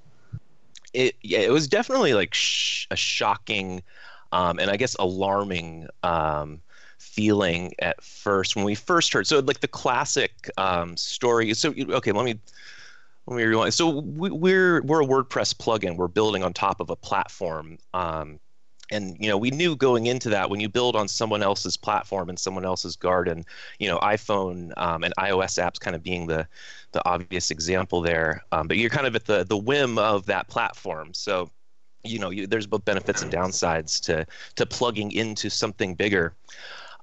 It 0.93 1.15
yeah, 1.21 1.39
it 1.39 1.51
was 1.51 1.67
definitely 1.67 2.13
like 2.13 2.33
sh- 2.33 2.87
a 2.89 2.95
shocking, 2.95 3.83
um, 4.31 4.59
and 4.59 4.71
I 4.71 4.77
guess 4.77 4.95
alarming. 4.95 5.87
Um, 6.03 6.61
feeling 6.97 7.71
at 7.79 8.01
first 8.03 8.55
when 8.55 8.65
we 8.65 8.73
first 8.73 9.13
heard 9.13 9.27
so 9.27 9.39
like 9.39 9.59
the 9.59 9.67
classic 9.67 10.49
um, 10.57 10.97
story 10.97 11.53
so 11.53 11.73
okay 11.91 12.11
let 12.11 12.25
me 12.25 12.37
let 13.27 13.37
me 13.37 13.43
rewind. 13.43 13.73
So 13.73 14.01
we, 14.01 14.53
are 14.53 14.81
we're 14.83 15.01
a 15.01 15.05
WordPress 15.05 15.55
plugin. 15.55 15.97
We're 15.97 16.07
building 16.07 16.43
on 16.43 16.53
top 16.53 16.79
of 16.79 16.89
a 16.89 16.95
platform, 16.95 17.77
um, 17.93 18.39
and 18.91 19.17
you 19.19 19.27
know 19.27 19.37
we 19.37 19.51
knew 19.51 19.75
going 19.75 20.05
into 20.05 20.29
that 20.29 20.49
when 20.49 20.59
you 20.59 20.69
build 20.69 20.95
on 20.95 21.07
someone 21.07 21.41
else's 21.41 21.77
platform 21.77 22.29
and 22.29 22.37
someone 22.37 22.65
else's 22.65 22.95
garden 22.95 23.43
you 23.79 23.87
know 23.87 23.97
iphone 23.99 24.71
um, 24.77 25.03
and 25.03 25.13
ios 25.19 25.57
apps 25.61 25.79
kind 25.79 25.95
of 25.95 26.03
being 26.03 26.27
the 26.27 26.47
the 26.95 27.05
obvious 27.07 27.51
example 27.51 28.01
there. 28.01 28.41
Um, 28.53 28.67
but 28.67 28.77
you're 28.77 28.89
kind 28.89 29.05
of 29.05 29.15
at 29.15 29.25
the 29.25 29.43
the 29.43 29.57
whim 29.57 29.99
of 29.99 30.25
that 30.25 30.47
platform. 30.47 31.13
So 31.13 31.51
you 32.03 32.17
know 32.17 32.31
you, 32.31 32.47
there's 32.47 32.65
both 32.65 32.85
benefits 32.85 33.21
and 33.21 33.31
downsides 33.31 34.01
to 34.05 34.25
to 34.55 34.65
plugging 34.65 35.11
into 35.11 35.49
something 35.49 35.93
bigger. 35.93 36.33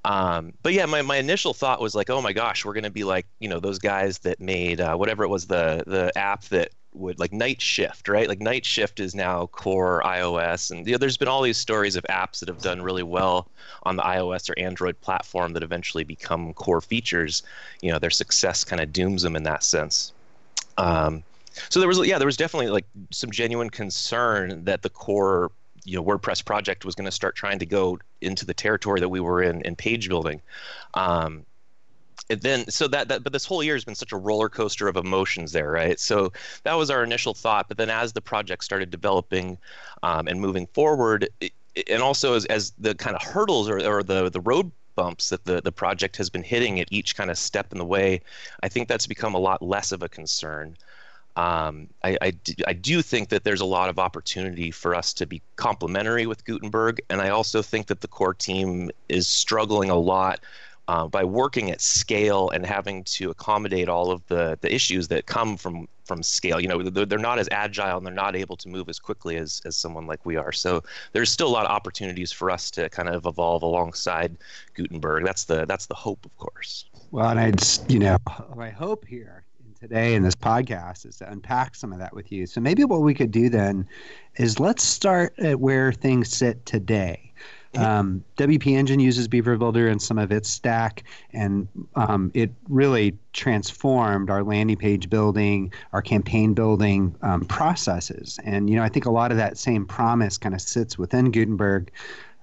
Um, 0.05 0.55
but 0.63 0.73
yeah, 0.73 0.87
my, 0.87 1.01
my 1.03 1.19
initial 1.19 1.55
thought 1.55 1.81
was 1.81 1.95
like, 1.95 2.11
oh 2.11 2.21
my 2.21 2.33
gosh, 2.33 2.65
we're 2.65 2.75
to 2.75 2.91
be 2.91 3.05
like, 3.05 3.25
you 3.39 3.49
know, 3.49 3.61
those 3.61 3.79
guys 3.79 4.19
that 4.21 4.41
made 4.41 4.81
uh, 4.81 4.97
whatever 4.97 5.23
it 5.23 5.29
was, 5.29 5.47
the 5.47 5.85
the 5.87 6.11
app 6.19 6.45
that 6.47 6.71
would 6.95 7.19
like 7.19 7.33
Night 7.33 7.61
Shift, 7.61 8.09
right? 8.09 8.29
Like 8.29 8.41
Night 8.41 8.65
Shift 8.65 9.01
is 9.01 9.15
now 9.15 9.47
core 9.47 10.03
iOS, 10.05 10.71
and 10.71 10.87
you 10.87 10.93
know, 10.93 10.99
there's 10.99 11.17
been 11.17 11.29
all 11.29 11.43
these 11.43 11.57
stories 11.57 11.97
of 11.97 12.05
apps 12.05 12.41
that 12.41 12.49
have 12.49 12.61
done 12.61 12.83
really 12.83 13.03
well 13.03 13.49
on 13.85 13.97
the 13.97 14.03
iOS 14.03 14.51
or 14.51 14.59
Android 14.59 15.01
platform 15.01 15.53
that 15.55 15.63
eventually 15.63 16.05
become 16.05 16.53
core 16.55 16.81
features. 16.81 17.43
You 17.81 17.93
know, 17.93 17.99
their 17.99 18.11
success 18.11 18.65
kind 18.65 18.81
of 18.81 18.93
dooms 18.93 19.23
them 19.23 19.37
in 19.37 19.43
that 19.45 19.63
sense. 19.63 20.13
Um, 20.79 21.23
so 21.69 21.81
there 21.81 21.89
was, 21.89 21.99
yeah, 22.07 22.19
there 22.19 22.27
was 22.27 22.37
definitely 22.37 22.71
like 22.71 22.87
some 23.11 23.31
genuine 23.31 23.71
concern 23.71 24.65
that 24.65 24.83
the 24.83 24.91
core, 24.91 25.51
you 25.85 25.97
know, 25.97 26.05
WordPress 26.05 26.45
project 26.45 26.85
was 26.85 26.95
going 26.95 27.05
to 27.05 27.13
start 27.13 27.37
trying 27.37 27.59
to 27.59 27.67
go 27.67 27.99
into 28.21 28.47
the 28.47 28.55
territory 28.55 29.01
that 29.01 29.09
we 29.09 29.21
were 29.21 29.43
in 29.43 29.63
in 29.63 29.77
page 29.77 30.09
building. 30.09 30.41
Um, 30.95 31.45
and 32.31 32.41
then 32.41 32.71
so 32.71 32.89
that, 32.89 33.09
that 33.09 33.23
but 33.23 33.33
this 33.33 33.45
whole 33.45 33.63
year 33.63 33.75
has 33.75 33.85
been 33.85 33.95
such 33.95 34.13
a 34.13 34.17
roller 34.17 34.49
coaster 34.49 34.89
of 34.89 34.97
emotions 34.97 35.53
there 35.53 35.71
right? 35.71 35.99
So 35.99 36.33
that 36.65 36.75
was 36.75 36.91
our 36.91 37.03
initial 37.05 37.35
thought 37.35 37.69
but 37.69 37.77
then 37.77 37.91
as 37.91 38.13
the 38.13 38.21
project 38.21 38.65
started 38.65 38.91
developing 38.91 39.59
um, 40.03 40.29
and 40.29 40.41
moving 40.41 40.67
forward 40.69 41.29
it, 41.41 41.53
and 41.89 42.03
also 42.03 42.35
as, 42.35 42.45
as 42.47 42.73
the 42.79 42.95
kind 42.95 43.17
of 43.17 43.23
hurdles 43.23 43.69
or, 43.69 43.79
or 43.79 44.03
the 44.03 44.31
the 44.31 44.41
road 44.41 44.71
bumps 44.95 45.31
that 45.31 45.45
the, 45.47 45.63
the 45.63 45.73
project 45.73 46.17
has 46.17 46.29
been 46.29 46.43
hitting 46.43 46.79
at 46.79 46.89
each 46.91 47.17
kind 47.17 47.31
of 47.31 47.39
step 47.39 47.73
in 47.73 47.79
the 47.79 47.85
way 47.85 48.21
i 48.63 48.69
think 48.69 48.89
that's 48.89 49.07
become 49.07 49.35
a 49.35 49.39
lot 49.39 49.63
less 49.63 49.93
of 49.93 50.03
a 50.03 50.09
concern. 50.09 50.77
Um, 51.35 51.89
I, 52.05 52.19
I, 52.21 52.33
I, 52.67 52.73
do 52.75 53.01
think 53.01 53.31
that 53.31 53.43
there's 53.43 53.63
a 53.63 53.65
lot 53.67 53.89
of 53.89 53.99
opportunity 53.99 54.71
for 54.71 54.95
us 54.95 55.15
to 55.15 55.25
be 55.25 55.41
complementary 55.57 56.27
with 56.27 56.45
Gutenberg, 56.45 57.01
and 57.09 57.23
I 57.23 57.31
also 57.31 57.63
think 57.63 57.87
that 57.87 58.03
the 58.03 58.09
core 58.09 58.35
team 58.35 58.91
is 59.09 59.27
struggling 59.27 59.89
a 59.89 59.97
lot 59.97 60.41
uh, 60.89 61.07
by 61.07 61.25
working 61.25 61.71
at 61.71 61.81
scale 61.81 62.51
and 62.51 62.67
having 62.67 63.05
to 63.05 63.31
accommodate 63.31 63.89
all 63.89 64.11
of 64.11 64.27
the, 64.27 64.59
the 64.61 64.75
issues 64.75 65.09
that 65.09 65.27
come 65.27 65.57
from 65.57 65.89
from 66.05 66.23
scale. 66.23 66.61
You 66.61 66.67
know, 66.67 66.83
they're, 66.83 67.07
they're 67.07 67.19
not 67.19 67.39
as 67.39 67.49
agile 67.53 67.97
and 67.97 68.05
they're 68.05 68.13
not 68.13 68.35
able 68.35 68.57
to 68.57 68.69
move 68.69 68.89
as 68.89 68.99
quickly 68.99 69.37
as, 69.37 69.63
as 69.65 69.77
someone 69.77 70.07
like 70.07 70.27
we 70.27 70.37
are. 70.37 70.51
So 70.51 70.83
there's 71.13 71.31
still 71.31 71.47
a 71.47 71.55
lot 71.55 71.65
of 71.65 71.71
opportunities 71.71 72.33
for 72.33 72.51
us 72.51 72.73
to 72.73 72.89
kind 72.89 73.09
of 73.09 73.25
evolve 73.25 73.63
alongside 73.63 74.37
Gutenberg. 74.75 75.25
That's 75.25 75.45
the 75.45 75.65
that's 75.67 75.87
the 75.87 75.95
hope, 75.95 76.25
of 76.25 76.37
course. 76.37 76.87
Well, 77.11 77.29
and 77.29 77.39
I 77.39 77.51
just 77.53 77.91
you 77.91 77.99
know 77.99 78.17
my 78.57 78.71
hope 78.71 79.07
here 79.07 79.45
today 79.83 80.15
in 80.15 80.23
this 80.23 80.37
podcast 80.37 81.07
is 81.07 81.17
to 81.17 81.29
unpack 81.29 81.75
some 81.75 81.93
of 81.93 81.99
that 81.99 82.15
with 82.15 82.31
you. 82.31 82.47
So 82.47 82.61
maybe 82.61 82.85
what 82.85 83.03
we 83.03 83.15
could 83.15 83.33
do 83.33 83.49
then 83.49 83.85
is 84.37 84.61
let's 84.61 84.85
start 84.85 85.35
at 85.39 85.59
where 85.59 85.93
things 85.93 86.29
sit 86.29 86.65
today. 86.67 87.32
Um, 87.77 88.25
WP 88.37 88.67
Engine 88.77 89.01
uses 89.01 89.29
Beaver 89.29 89.57
Builder 89.57 89.89
and 89.89 90.01
some 90.01 90.19
of 90.19 90.31
its 90.31 90.49
stack, 90.49 91.05
and 91.33 91.67
um, 91.95 92.31
it 92.35 92.51
really 92.69 93.17
transformed 93.33 94.31
our 94.31 94.43
landing 94.43 94.77
page 94.77 95.09
building, 95.09 95.73
our 95.93 96.03
campaign 96.03 96.55
building 96.55 97.15
um, 97.23 97.45
processes. 97.47 98.39
And 98.45 98.69
you 98.69 98.77
know, 98.77 98.83
I 98.83 98.89
think 98.89 99.07
a 99.07 99.11
lot 99.11 99.31
of 99.31 99.39
that 99.39 99.57
same 99.57 99.87
promise 99.87 100.37
kind 100.37 100.55
of 100.55 100.61
sits 100.61 100.99
within 100.99 101.31
Gutenberg. 101.31 101.91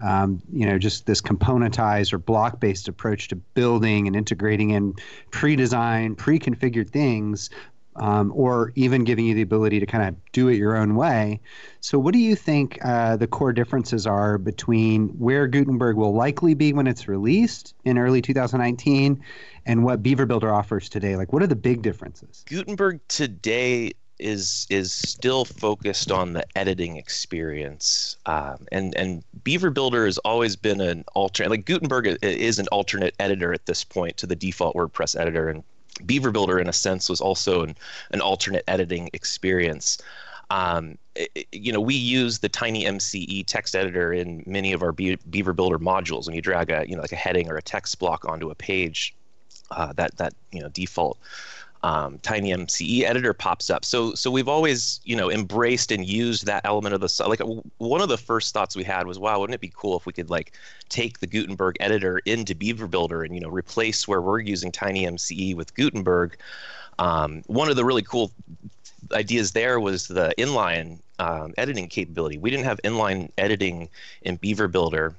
Um, 0.01 0.41
you 0.53 0.65
know, 0.65 0.77
just 0.77 1.07
this 1.07 1.21
componentized 1.21 2.13
or 2.13 2.19
block-based 2.19 2.88
approach 2.88 3.27
to 3.27 3.36
building 3.36 4.07
and 4.07 4.15
integrating 4.15 4.69
in 4.69 4.95
pre-designed, 5.31 6.17
pre-configured 6.17 6.89
things 6.89 7.50
um, 7.96 8.31
or 8.36 8.72
even 8.75 9.03
giving 9.03 9.25
you 9.25 9.34
the 9.34 9.41
ability 9.41 9.79
to 9.79 9.86
kind 9.86 10.08
of 10.08 10.15
do 10.31 10.48
it 10.48 10.55
your 10.55 10.77
own 10.77 10.96
way. 10.96 11.39
So, 11.81 12.00
what 12.00 12.13
do 12.13 12.19
you 12.19 12.36
think 12.36 12.79
uh, 12.84 13.17
the 13.17 13.27
core 13.27 13.53
differences 13.53 14.08
are 14.08 14.38
between 14.38 15.10
where 15.10 15.48
Gutenberg 15.48 15.98
will 15.98 16.13
likely 16.13 16.53
be 16.53 16.74
when 16.74 16.88
it's 16.88 17.08
released 17.08 17.74
in 17.84 17.98
early 17.98 18.22
2019 18.22 19.24
and 19.65 19.84
what 19.84 20.01
Beaver 20.01 20.25
Builder 20.25 20.53
offers 20.53 20.89
today? 20.89 21.15
Like, 21.15 21.34
what 21.34 21.43
are 21.43 21.48
the 21.48 21.55
big 21.55 21.81
differences? 21.81 22.43
Gutenberg 22.48 23.00
today 23.08 23.93
is 24.19 24.67
is 24.69 24.91
still 24.91 25.46
focused 25.46 26.12
on 26.12 26.34
the 26.34 26.46
editing 26.58 26.98
experience, 26.98 28.17
um, 28.25 28.67
and 28.72 28.93
and 28.96 29.24
Beaver 29.43 29.69
Builder 29.69 30.05
has 30.05 30.17
always 30.19 30.55
been 30.55 30.81
an 30.81 31.05
alternate. 31.15 31.50
Like 31.50 31.65
Gutenberg 31.65 32.17
is 32.22 32.60
an 32.60 32.67
alternate 32.67 33.15
editor 33.19 33.53
at 33.53 33.65
this 33.65 33.84
point 33.84 34.17
to 34.17 34.27
the 34.27 34.36
default 34.36 34.75
WordPress 34.75 35.19
editor, 35.19 35.50
and 35.50 35.63
Beaver 36.05 36.31
Builder, 36.31 36.59
in 36.59 36.67
a 36.67 36.73
sense, 36.73 37.09
was 37.09 37.21
also 37.21 37.63
an, 37.63 37.75
an 38.11 38.21
alternate 38.21 38.63
editing 38.67 39.09
experience. 39.13 39.97
Um, 40.49 40.97
it, 41.15 41.47
you 41.51 41.71
know, 41.71 41.81
we 41.81 41.95
use 41.95 42.39
the 42.39 42.49
Tiny 42.49 42.85
MCE 42.85 43.45
text 43.45 43.75
editor 43.75 44.11
in 44.13 44.43
many 44.45 44.73
of 44.73 44.81
our 44.81 44.91
Beaver 44.91 45.53
Builder 45.53 45.79
modules. 45.79 46.25
When 46.25 46.35
you 46.35 46.41
drag 46.41 46.71
a, 46.71 46.85
you 46.87 46.95
know, 46.95 47.01
like 47.01 47.11
a 47.11 47.17
heading 47.17 47.49
or 47.49 47.57
a 47.57 47.61
text 47.61 47.99
block 47.99 48.25
onto 48.25 48.49
a 48.49 48.55
page, 48.55 49.13
uh, 49.71 49.93
that 49.93 50.17
that 50.17 50.33
you 50.51 50.61
know 50.61 50.69
default 50.69 51.17
um, 51.81 52.19
tiny 52.19 52.51
MCE 52.51 53.03
editor 53.03 53.33
pops 53.33 53.69
up. 53.69 53.86
So 53.86 54.13
so 54.13 54.29
we've 54.29 54.48
always 54.48 55.00
you 55.03 55.15
know 55.15 55.31
embraced 55.31 55.91
and 55.91 56.05
used 56.05 56.45
that 56.45 56.65
element 56.65 56.93
of 56.93 57.01
the 57.01 57.25
like 57.27 57.39
one 57.77 58.01
of 58.01 58.09
the 58.09 58.17
first 58.17 58.53
thoughts 58.53 58.75
we 58.75 58.83
had 58.83 59.07
was 59.07 59.17
wow 59.17 59.39
wouldn't 59.39 59.55
it 59.55 59.62
be 59.62 59.71
cool 59.75 59.98
if 59.98 60.05
we 60.05 60.13
could 60.13 60.29
like 60.29 60.53
take 60.89 61.19
the 61.19 61.27
Gutenberg 61.27 61.77
editor 61.79 62.19
into 62.19 62.53
Beaver 62.53 62.88
Builder 62.88 63.24
and 63.24 63.33
you 63.33 63.41
know 63.41 63.50
replace 63.50 64.07
where 64.07 64.21
we're 64.21 64.39
using 64.39 64.71
tiny 64.71 65.05
MCE 65.05 65.55
with 65.55 65.74
Gutenberg. 65.74 66.38
Um, 66.98 67.43
one 67.48 67.69
of 67.69 67.77
the 67.77 67.86
really 67.86 68.01
cool 68.01 68.31
ideas 69.13 69.53
there 69.53 69.79
was 69.79 70.07
the 70.07 70.33
inline 70.38 71.00
um, 71.17 71.53
editing 71.57 71.88
capability. 71.88 72.38
We 72.38 72.50
didn't 72.50 72.65
have 72.65 72.79
inline 72.83 73.31
editing 73.38 73.89
in 74.21 74.36
Beaver 74.36 74.67
Builder 74.67 75.15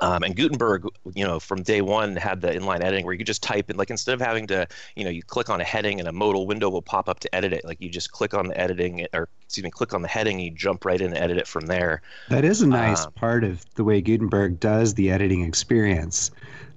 um, 0.00 0.22
and 0.22 0.34
Gutenberg, 0.34 0.86
you 1.14 1.24
know, 1.24 1.38
from 1.38 1.62
day 1.62 1.82
one 1.82 2.16
had 2.16 2.40
the 2.40 2.48
inline 2.48 2.82
editing 2.82 3.04
where 3.04 3.12
you 3.12 3.18
could 3.18 3.26
just 3.26 3.42
type 3.42 3.70
in, 3.70 3.76
like 3.76 3.90
instead 3.90 4.14
of 4.14 4.20
having 4.20 4.46
to, 4.46 4.66
you 4.96 5.04
know, 5.04 5.10
you 5.10 5.22
click 5.22 5.50
on 5.50 5.60
a 5.60 5.64
heading 5.64 5.98
and 5.98 6.08
a 6.08 6.12
modal 6.12 6.46
window 6.46 6.70
will 6.70 6.82
pop 6.82 7.08
up 7.08 7.20
to 7.20 7.34
edit 7.34 7.52
it. 7.52 7.64
Like 7.64 7.80
you 7.80 7.90
just 7.90 8.10
click 8.10 8.32
on 8.32 8.46
the 8.46 8.58
editing, 8.58 9.06
or 9.12 9.28
excuse 9.44 9.62
me, 9.62 9.70
click 9.70 9.92
on 9.92 10.00
the 10.02 10.08
heading, 10.08 10.36
and 10.36 10.44
you 10.44 10.50
jump 10.50 10.84
right 10.84 11.00
in 11.00 11.08
and 11.08 11.18
edit 11.18 11.36
it 11.36 11.46
from 11.46 11.66
there. 11.66 12.00
That 12.30 12.44
is 12.44 12.62
a 12.62 12.66
nice 12.66 13.04
um, 13.04 13.12
part 13.12 13.44
of 13.44 13.64
the 13.74 13.84
way 13.84 14.00
Gutenberg 14.00 14.60
does 14.60 14.94
the 14.94 15.10
editing 15.10 15.42
experience. 15.42 16.30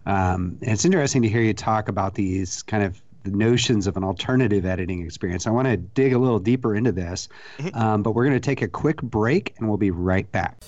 Um, 0.06 0.58
and 0.62 0.72
it's 0.72 0.86
interesting 0.86 1.22
to 1.22 1.30
hear 1.30 1.42
you 1.42 1.54
talk 1.54 1.88
about 1.90 2.14
these 2.14 2.62
kind 2.64 2.84
of 2.84 3.02
the 3.26 3.32
notions 3.32 3.88
of 3.88 3.98
an 3.98 4.04
alternative 4.04 4.66
editing 4.66 5.04
experience. 5.04 5.48
I 5.48 5.52
want 5.52 5.68
to 5.68 5.76
dig 5.76 6.14
a 6.14 6.18
little 6.18 6.40
deeper 6.40 6.76
into 6.76 6.92
this, 6.92 7.28
mm-hmm. 7.58 7.78
um, 7.78 8.04
but 8.04 8.12
we're 8.12 8.26
going 8.26 8.40
to 8.40 8.40
take 8.40 8.62
a 8.62 8.68
quick 8.68 9.02
break 9.02 9.56
and 9.58 9.68
we'll 9.68 9.78
be 9.78 9.92
right 9.92 10.32
back. 10.32 10.64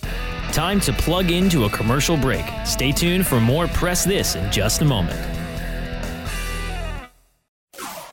Time 0.51 0.81
to 0.81 0.93
plug 0.93 1.31
into 1.31 1.65
a 1.65 1.69
commercial 1.69 2.17
break. 2.17 2.45
Stay 2.65 2.91
tuned 2.91 3.27
for 3.27 3.39
more 3.39 3.67
Press 3.67 4.03
This 4.03 4.35
in 4.35 4.51
just 4.51 4.81
a 4.81 4.85
moment. 4.85 5.36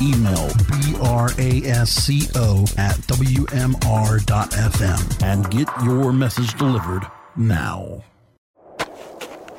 Email 0.00 0.48
brasco 1.96 2.78
at 2.78 2.96
wmr.fm 3.06 3.62
and 5.22 5.50
get 5.50 5.68
your 5.84 6.12
message 6.12 6.54
delivered 6.58 7.06
now. 7.36 8.04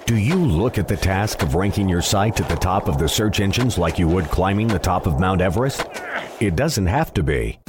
Do 0.05 0.15
you 0.15 0.35
look 0.35 0.77
at 0.77 0.87
the 0.87 0.95
task 0.95 1.41
of 1.41 1.55
ranking 1.55 1.89
your 1.89 2.01
site 2.01 2.39
at 2.39 2.47
the 2.47 2.55
top 2.55 2.87
of 2.87 2.97
the 2.97 3.09
search 3.09 3.41
engines 3.41 3.77
like 3.77 3.99
you 3.99 4.07
would 4.07 4.25
climbing 4.25 4.67
the 4.67 4.79
top 4.79 5.05
of 5.05 5.19
Mount 5.19 5.41
Everest? 5.41 5.85
It 6.39 6.55
doesn't 6.55 6.87
have 6.87 7.13
to 7.15 7.23
be. 7.23 7.59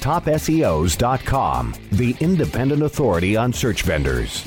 TopSEOs.com, 0.00 1.74
the 1.92 2.16
independent 2.20 2.82
authority 2.82 3.36
on 3.36 3.52
search 3.52 3.82
vendors. 3.82 4.44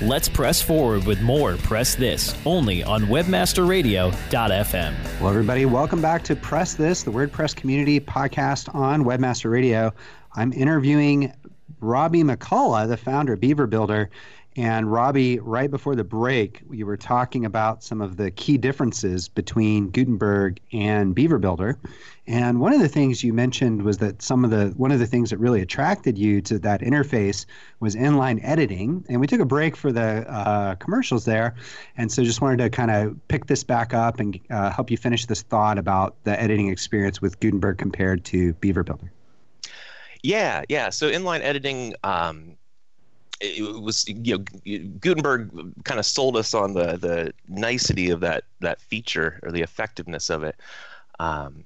Let's 0.00 0.28
press 0.28 0.62
forward 0.62 1.06
with 1.06 1.20
more 1.22 1.56
Press 1.56 1.96
This 1.96 2.32
only 2.46 2.84
on 2.84 3.06
WebmasterRadio.fm. 3.06 5.20
Well, 5.20 5.30
everybody, 5.30 5.66
welcome 5.66 6.00
back 6.00 6.22
to 6.24 6.36
Press 6.36 6.74
This, 6.74 7.02
the 7.02 7.10
WordPress 7.10 7.56
community 7.56 7.98
podcast 7.98 8.72
on 8.76 9.02
Webmaster 9.02 9.50
Radio. 9.50 9.92
I'm 10.34 10.52
interviewing 10.52 11.32
Robbie 11.80 12.22
McCullough, 12.22 12.86
the 12.86 12.96
founder 12.96 13.32
of 13.32 13.40
Beaver 13.40 13.66
Builder. 13.66 14.08
And 14.58 14.90
Robbie, 14.90 15.38
right 15.38 15.70
before 15.70 15.94
the 15.94 16.02
break, 16.02 16.62
you 16.72 16.84
were 16.84 16.96
talking 16.96 17.44
about 17.44 17.84
some 17.84 18.00
of 18.00 18.16
the 18.16 18.32
key 18.32 18.58
differences 18.58 19.28
between 19.28 19.90
Gutenberg 19.90 20.58
and 20.72 21.14
Beaver 21.14 21.38
Builder. 21.38 21.78
And 22.26 22.58
one 22.58 22.72
of 22.72 22.80
the 22.80 22.88
things 22.88 23.22
you 23.22 23.32
mentioned 23.32 23.82
was 23.82 23.98
that 23.98 24.20
some 24.20 24.44
of 24.44 24.50
the 24.50 24.74
one 24.76 24.90
of 24.90 24.98
the 24.98 25.06
things 25.06 25.30
that 25.30 25.38
really 25.38 25.62
attracted 25.62 26.18
you 26.18 26.40
to 26.40 26.58
that 26.58 26.80
interface 26.80 27.46
was 27.78 27.94
inline 27.94 28.40
editing. 28.42 29.06
And 29.08 29.20
we 29.20 29.28
took 29.28 29.38
a 29.38 29.44
break 29.44 29.76
for 29.76 29.92
the 29.92 30.28
uh, 30.28 30.74
commercials 30.74 31.24
there, 31.24 31.54
and 31.96 32.10
so 32.10 32.24
just 32.24 32.40
wanted 32.40 32.58
to 32.58 32.68
kind 32.68 32.90
of 32.90 33.16
pick 33.28 33.46
this 33.46 33.62
back 33.62 33.94
up 33.94 34.18
and 34.18 34.40
uh, 34.50 34.72
help 34.72 34.90
you 34.90 34.96
finish 34.96 35.26
this 35.26 35.42
thought 35.42 35.78
about 35.78 36.16
the 36.24 36.38
editing 36.38 36.66
experience 36.66 37.22
with 37.22 37.38
Gutenberg 37.38 37.78
compared 37.78 38.24
to 38.24 38.54
Beaver 38.54 38.82
Builder. 38.82 39.12
Yeah, 40.24 40.64
yeah. 40.68 40.90
So 40.90 41.08
inline 41.08 41.42
editing. 41.42 41.94
Um, 42.02 42.57
it 43.40 43.80
was 43.80 44.06
you 44.08 44.38
know 44.38 44.88
Gutenberg 45.00 45.50
kind 45.84 46.00
of 46.00 46.06
sold 46.06 46.36
us 46.36 46.54
on 46.54 46.74
the 46.74 46.96
the 46.96 47.32
nicety 47.48 48.10
of 48.10 48.20
that 48.20 48.44
that 48.60 48.80
feature 48.80 49.40
or 49.42 49.52
the 49.52 49.62
effectiveness 49.62 50.30
of 50.30 50.42
it. 50.42 50.56
Um, 51.18 51.64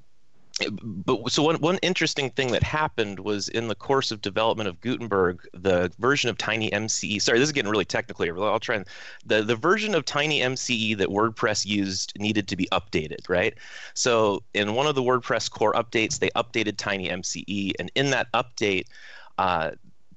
but 0.71 1.31
so 1.33 1.43
one, 1.43 1.57
one 1.57 1.79
interesting 1.79 2.31
thing 2.31 2.53
that 2.53 2.63
happened 2.63 3.21
was 3.21 3.49
in 3.49 3.69
the 3.69 3.75
course 3.75 4.11
of 4.11 4.21
development 4.21 4.69
of 4.69 4.81
Gutenberg, 4.81 5.49
the 5.55 5.91
version 5.99 6.29
of 6.29 6.37
Tiny 6.37 6.71
MCE. 6.71 7.21
Sorry, 7.21 7.39
this 7.39 7.49
is 7.49 7.53
getting 7.53 7.71
really 7.71 7.85
technical 7.85 8.25
here. 8.25 8.39
I'll 8.39 8.61
try 8.61 8.77
and 8.77 8.87
the 9.25 9.43
the 9.43 9.57
version 9.57 9.95
of 9.95 10.05
Tiny 10.05 10.41
MCE 10.41 10.97
that 10.99 11.09
WordPress 11.09 11.65
used 11.65 12.13
needed 12.19 12.49
to 12.49 12.57
be 12.57 12.69
updated, 12.71 13.29
right? 13.29 13.55
So 13.95 14.43
in 14.55 14.75
one 14.75 14.87
of 14.87 14.95
the 14.95 15.03
WordPress 15.03 15.51
core 15.51 15.73
updates, 15.73 16.19
they 16.19 16.31
updated 16.31 16.77
Tiny 16.77 17.09
MCE, 17.09 17.73
and 17.79 17.91
in 17.95 18.11
that 18.11 18.31
update. 18.33 18.87
Uh, 19.39 19.71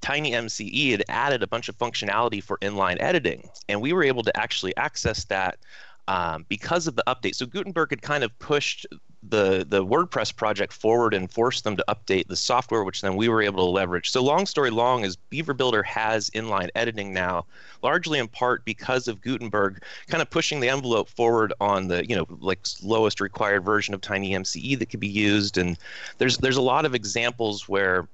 Tiny 0.05 0.33
MCE 0.33 0.91
had 0.91 1.03
added 1.09 1.41
a 1.41 1.47
bunch 1.47 1.67
of 1.67 1.75
functionality 1.79 2.41
for 2.41 2.59
inline 2.59 2.97
editing, 2.99 3.49
and 3.67 3.81
we 3.81 3.91
were 3.91 4.03
able 4.03 4.21
to 4.21 4.37
actually 4.37 4.77
access 4.77 5.25
that 5.25 5.57
um, 6.07 6.45
because 6.47 6.85
of 6.85 6.95
the 6.95 7.03
update. 7.07 7.33
So 7.33 7.47
Gutenberg 7.47 7.89
had 7.89 8.03
kind 8.03 8.23
of 8.23 8.37
pushed 8.37 8.85
the 9.27 9.65
the 9.67 9.83
WordPress 9.83 10.35
project 10.35 10.73
forward 10.73 11.15
and 11.15 11.31
forced 11.31 11.63
them 11.63 11.75
to 11.77 11.85
update 11.87 12.27
the 12.27 12.35
software, 12.35 12.83
which 12.83 13.01
then 13.01 13.15
we 13.15 13.29
were 13.29 13.41
able 13.41 13.65
to 13.65 13.71
leverage. 13.71 14.11
So 14.11 14.21
long 14.21 14.45
story 14.45 14.69
long 14.69 15.03
is 15.03 15.15
Beaver 15.15 15.55
Builder 15.55 15.81
has 15.81 16.29
inline 16.35 16.69
editing 16.75 17.11
now, 17.11 17.47
largely 17.81 18.19
in 18.19 18.27
part 18.27 18.63
because 18.63 19.07
of 19.07 19.21
Gutenberg 19.21 19.81
kind 20.05 20.21
of 20.21 20.29
pushing 20.29 20.59
the 20.59 20.69
envelope 20.69 21.09
forward 21.09 21.51
on 21.59 21.87
the 21.87 22.07
you 22.07 22.15
know 22.15 22.27
like 22.41 22.59
lowest 22.83 23.19
required 23.19 23.65
version 23.65 23.95
of 23.95 24.01
Tiny 24.01 24.33
MCE 24.33 24.77
that 24.77 24.91
could 24.91 24.99
be 24.99 25.07
used. 25.07 25.57
And 25.57 25.79
there's 26.19 26.37
there's 26.37 26.57
a 26.57 26.61
lot 26.61 26.85
of 26.85 26.93
examples 26.93 27.67
where 27.67 28.07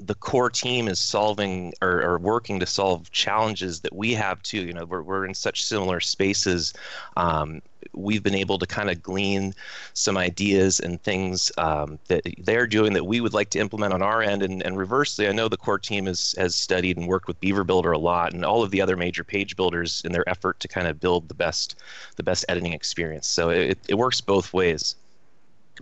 the 0.00 0.14
core 0.14 0.50
team 0.50 0.88
is 0.88 0.98
solving 0.98 1.72
or, 1.82 2.02
or, 2.02 2.18
working 2.18 2.60
to 2.60 2.66
solve 2.66 3.10
challenges 3.10 3.80
that 3.80 3.94
we 3.94 4.14
have 4.14 4.42
too. 4.42 4.60
You 4.60 4.72
know, 4.72 4.84
we're, 4.84 5.02
we're 5.02 5.26
in 5.26 5.34
such 5.34 5.64
similar 5.64 5.98
spaces. 6.00 6.72
Um, 7.16 7.62
we've 7.92 8.22
been 8.22 8.34
able 8.34 8.58
to 8.58 8.66
kind 8.66 8.90
of 8.90 9.02
glean 9.02 9.54
some 9.94 10.16
ideas 10.16 10.78
and 10.78 11.02
things 11.02 11.50
um, 11.58 11.98
that 12.06 12.22
they're 12.38 12.66
doing 12.66 12.92
that 12.92 13.04
we 13.04 13.20
would 13.20 13.34
like 13.34 13.50
to 13.50 13.58
implement 13.58 13.92
on 13.92 14.02
our 14.02 14.22
end. 14.22 14.42
And, 14.42 14.62
and 14.62 14.78
reversely, 14.78 15.26
I 15.26 15.32
know 15.32 15.48
the 15.48 15.56
core 15.56 15.78
team 15.78 16.06
has, 16.06 16.34
has 16.38 16.54
studied 16.54 16.96
and 16.96 17.08
worked 17.08 17.26
with 17.26 17.40
Beaver 17.40 17.64
Builder 17.64 17.92
a 17.92 17.98
lot 17.98 18.32
and 18.32 18.44
all 18.44 18.62
of 18.62 18.70
the 18.70 18.80
other 18.80 18.96
major 18.96 19.24
page 19.24 19.56
builders 19.56 20.02
in 20.04 20.12
their 20.12 20.28
effort 20.28 20.60
to 20.60 20.68
kind 20.68 20.86
of 20.86 21.00
build 21.00 21.28
the 21.28 21.34
best 21.34 21.76
the 22.16 22.22
best 22.22 22.44
editing 22.48 22.72
experience. 22.72 23.26
So 23.26 23.50
it, 23.50 23.78
it 23.88 23.94
works 23.94 24.20
both 24.20 24.52
ways. 24.52 24.96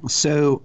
So 0.08 0.62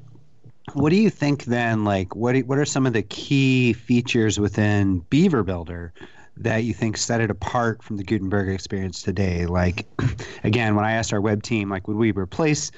what 0.73 0.89
do 0.89 0.95
you 0.95 1.09
think 1.09 1.45
then? 1.45 1.83
Like, 1.83 2.15
what 2.15 2.37
what 2.39 2.57
are 2.57 2.65
some 2.65 2.85
of 2.85 2.93
the 2.93 3.01
key 3.03 3.73
features 3.73 4.39
within 4.39 4.99
Beaver 5.09 5.43
Builder 5.43 5.93
that 6.37 6.63
you 6.63 6.73
think 6.73 6.97
set 6.97 7.21
it 7.21 7.29
apart 7.29 7.83
from 7.83 7.97
the 7.97 8.03
Gutenberg 8.03 8.49
experience 8.49 9.01
today? 9.01 9.45
Like, 9.45 9.87
again, 10.43 10.75
when 10.75 10.85
I 10.85 10.93
asked 10.93 11.13
our 11.13 11.21
web 11.21 11.43
team, 11.43 11.69
like, 11.69 11.87
would 11.87 11.97
we 11.97 12.11
replace 12.11 12.71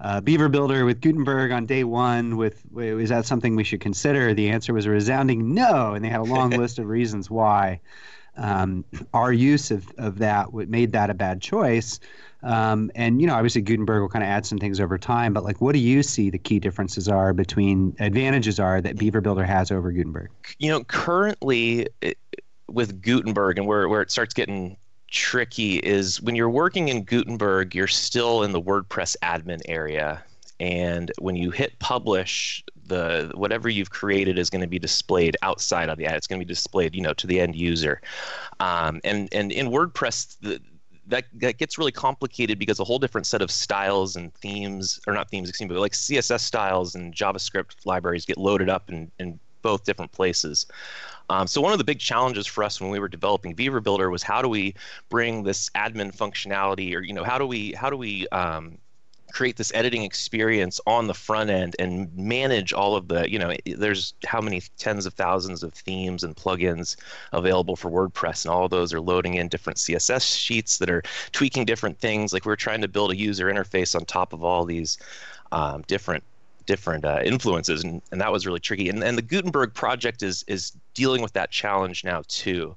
uh, 0.00 0.20
Beaver 0.20 0.48
Builder 0.48 0.84
with 0.84 1.00
Gutenberg 1.00 1.50
on 1.50 1.66
day 1.66 1.84
one? 1.84 2.36
With 2.36 2.62
is 2.76 3.08
that 3.08 3.26
something 3.26 3.56
we 3.56 3.64
should 3.64 3.80
consider? 3.80 4.34
The 4.34 4.50
answer 4.50 4.72
was 4.72 4.86
a 4.86 4.90
resounding 4.90 5.54
no, 5.54 5.94
and 5.94 6.04
they 6.04 6.08
had 6.08 6.20
a 6.20 6.24
long 6.24 6.50
list 6.58 6.78
of 6.78 6.86
reasons 6.86 7.30
why. 7.30 7.80
Um, 8.36 8.84
our 9.12 9.32
use 9.32 9.70
of, 9.70 9.86
of 9.98 10.18
that 10.18 10.54
made 10.54 10.92
that 10.92 11.10
a 11.10 11.14
bad 11.14 11.42
choice. 11.42 11.98
Um, 12.42 12.90
and 12.94 13.20
you 13.20 13.26
know, 13.26 13.34
obviously 13.34 13.60
Gutenberg 13.62 14.00
will 14.00 14.08
kind 14.08 14.24
of 14.24 14.28
add 14.28 14.46
some 14.46 14.58
things 14.58 14.80
over 14.80 14.98
time. 14.98 15.32
But 15.32 15.44
like, 15.44 15.60
what 15.60 15.72
do 15.72 15.78
you 15.78 16.02
see 16.02 16.30
the 16.30 16.38
key 16.38 16.58
differences 16.58 17.08
are 17.08 17.32
between 17.32 17.94
advantages 18.00 18.58
are 18.58 18.80
that 18.80 18.96
Beaver 18.96 19.20
Builder 19.20 19.44
has 19.44 19.70
over 19.70 19.92
Gutenberg? 19.92 20.30
You 20.58 20.70
know, 20.70 20.84
currently 20.84 21.88
it, 22.00 22.18
with 22.68 23.02
Gutenberg 23.02 23.58
and 23.58 23.66
where 23.66 23.88
where 23.88 24.02
it 24.02 24.10
starts 24.10 24.34
getting 24.34 24.76
tricky 25.10 25.78
is 25.78 26.22
when 26.22 26.34
you're 26.36 26.50
working 26.50 26.88
in 26.88 27.02
Gutenberg, 27.02 27.74
you're 27.74 27.88
still 27.88 28.42
in 28.42 28.52
the 28.52 28.60
WordPress 28.60 29.16
admin 29.22 29.60
area. 29.66 30.22
And 30.60 31.10
when 31.18 31.36
you 31.36 31.50
hit 31.50 31.78
publish, 31.78 32.62
the 32.86 33.30
whatever 33.34 33.68
you've 33.68 33.90
created 33.90 34.38
is 34.38 34.50
going 34.50 34.60
to 34.60 34.66
be 34.66 34.78
displayed 34.78 35.36
outside 35.42 35.88
of 35.88 35.96
the 35.96 36.06
ad. 36.06 36.16
It's 36.16 36.26
going 36.26 36.40
to 36.40 36.44
be 36.44 36.48
displayed, 36.52 36.94
you 36.94 37.00
know, 37.00 37.14
to 37.14 37.26
the 37.26 37.40
end 37.40 37.56
user. 37.56 38.00
Um, 38.60 39.00
and 39.04 39.28
and 39.32 39.52
in 39.52 39.68
WordPress, 39.68 40.36
the, 40.40 40.60
that 41.10 41.26
that 41.34 41.58
gets 41.58 41.78
really 41.78 41.92
complicated 41.92 42.58
because 42.58 42.80
a 42.80 42.84
whole 42.84 42.98
different 42.98 43.26
set 43.26 43.42
of 43.42 43.50
styles 43.50 44.16
and 44.16 44.32
themes, 44.34 45.00
or 45.06 45.12
not 45.12 45.30
themes, 45.30 45.48
excuse 45.48 45.68
me, 45.68 45.74
but 45.74 45.80
like 45.80 45.92
CSS 45.92 46.40
styles 46.40 46.94
and 46.94 47.14
JavaScript 47.14 47.84
libraries 47.84 48.24
get 48.24 48.38
loaded 48.38 48.68
up 48.68 48.88
in, 48.88 49.10
in 49.18 49.38
both 49.62 49.84
different 49.84 50.12
places. 50.12 50.66
Um, 51.28 51.46
so 51.46 51.60
one 51.60 51.72
of 51.72 51.78
the 51.78 51.84
big 51.84 52.00
challenges 52.00 52.46
for 52.46 52.64
us 52.64 52.80
when 52.80 52.90
we 52.90 52.98
were 52.98 53.08
developing 53.08 53.54
Beaver 53.54 53.80
Builder 53.80 54.10
was 54.10 54.22
how 54.22 54.42
do 54.42 54.48
we 54.48 54.74
bring 55.10 55.44
this 55.44 55.68
admin 55.70 56.16
functionality, 56.16 56.94
or 56.94 57.00
you 57.00 57.12
know, 57.12 57.24
how 57.24 57.38
do 57.38 57.46
we 57.46 57.72
how 57.72 57.90
do 57.90 57.96
we 57.96 58.26
um, 58.28 58.78
create 59.32 59.56
this 59.56 59.72
editing 59.74 60.02
experience 60.02 60.80
on 60.86 61.06
the 61.06 61.14
front 61.14 61.50
end 61.50 61.76
and 61.78 62.14
manage 62.16 62.72
all 62.72 62.96
of 62.96 63.08
the 63.08 63.30
you 63.30 63.38
know 63.38 63.54
there's 63.76 64.14
how 64.24 64.40
many 64.40 64.62
tens 64.78 65.06
of 65.06 65.14
thousands 65.14 65.62
of 65.62 65.72
themes 65.72 66.24
and 66.24 66.36
plugins 66.36 66.96
available 67.32 67.76
for 67.76 67.90
wordpress 67.90 68.44
and 68.44 68.52
all 68.52 68.64
of 68.64 68.70
those 68.70 68.92
are 68.92 69.00
loading 69.00 69.34
in 69.34 69.48
different 69.48 69.78
css 69.78 70.36
sheets 70.36 70.78
that 70.78 70.90
are 70.90 71.02
tweaking 71.32 71.64
different 71.64 71.98
things. 71.98 72.32
Like 72.32 72.44
we're 72.44 72.56
trying 72.56 72.80
to 72.82 72.88
build 72.88 73.10
a 73.12 73.16
user 73.16 73.46
interface 73.46 73.94
on 73.94 74.04
top 74.04 74.32
of 74.32 74.42
all 74.42 74.64
these 74.64 74.98
um, 75.52 75.82
different 75.86 76.24
different 76.66 77.04
uh, 77.04 77.20
influences 77.24 77.82
and, 77.82 78.00
and 78.12 78.20
that 78.20 78.30
was 78.30 78.46
really 78.46 78.60
tricky. 78.60 78.88
And, 78.88 79.02
and 79.02 79.18
the 79.18 79.22
gutenberg 79.22 79.74
project 79.74 80.22
is 80.22 80.44
is 80.46 80.72
dealing 80.94 81.22
with 81.22 81.32
that 81.34 81.50
challenge 81.50 82.04
now 82.04 82.22
too. 82.28 82.76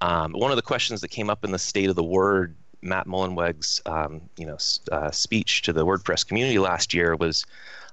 Um, 0.00 0.32
one 0.32 0.50
of 0.50 0.56
the 0.56 0.62
questions 0.62 1.00
that 1.00 1.08
came 1.08 1.28
up 1.28 1.44
in 1.44 1.50
the 1.50 1.58
state 1.58 1.90
of 1.90 1.96
the 1.96 2.04
word 2.04 2.54
Matt 2.82 3.06
Mullenweg's 3.06 3.80
um, 3.86 4.20
you 4.36 4.46
know 4.46 4.58
uh, 4.92 5.10
speech 5.10 5.62
to 5.62 5.72
the 5.72 5.84
WordPress 5.84 6.26
community 6.26 6.58
last 6.58 6.94
year 6.94 7.16
was 7.16 7.44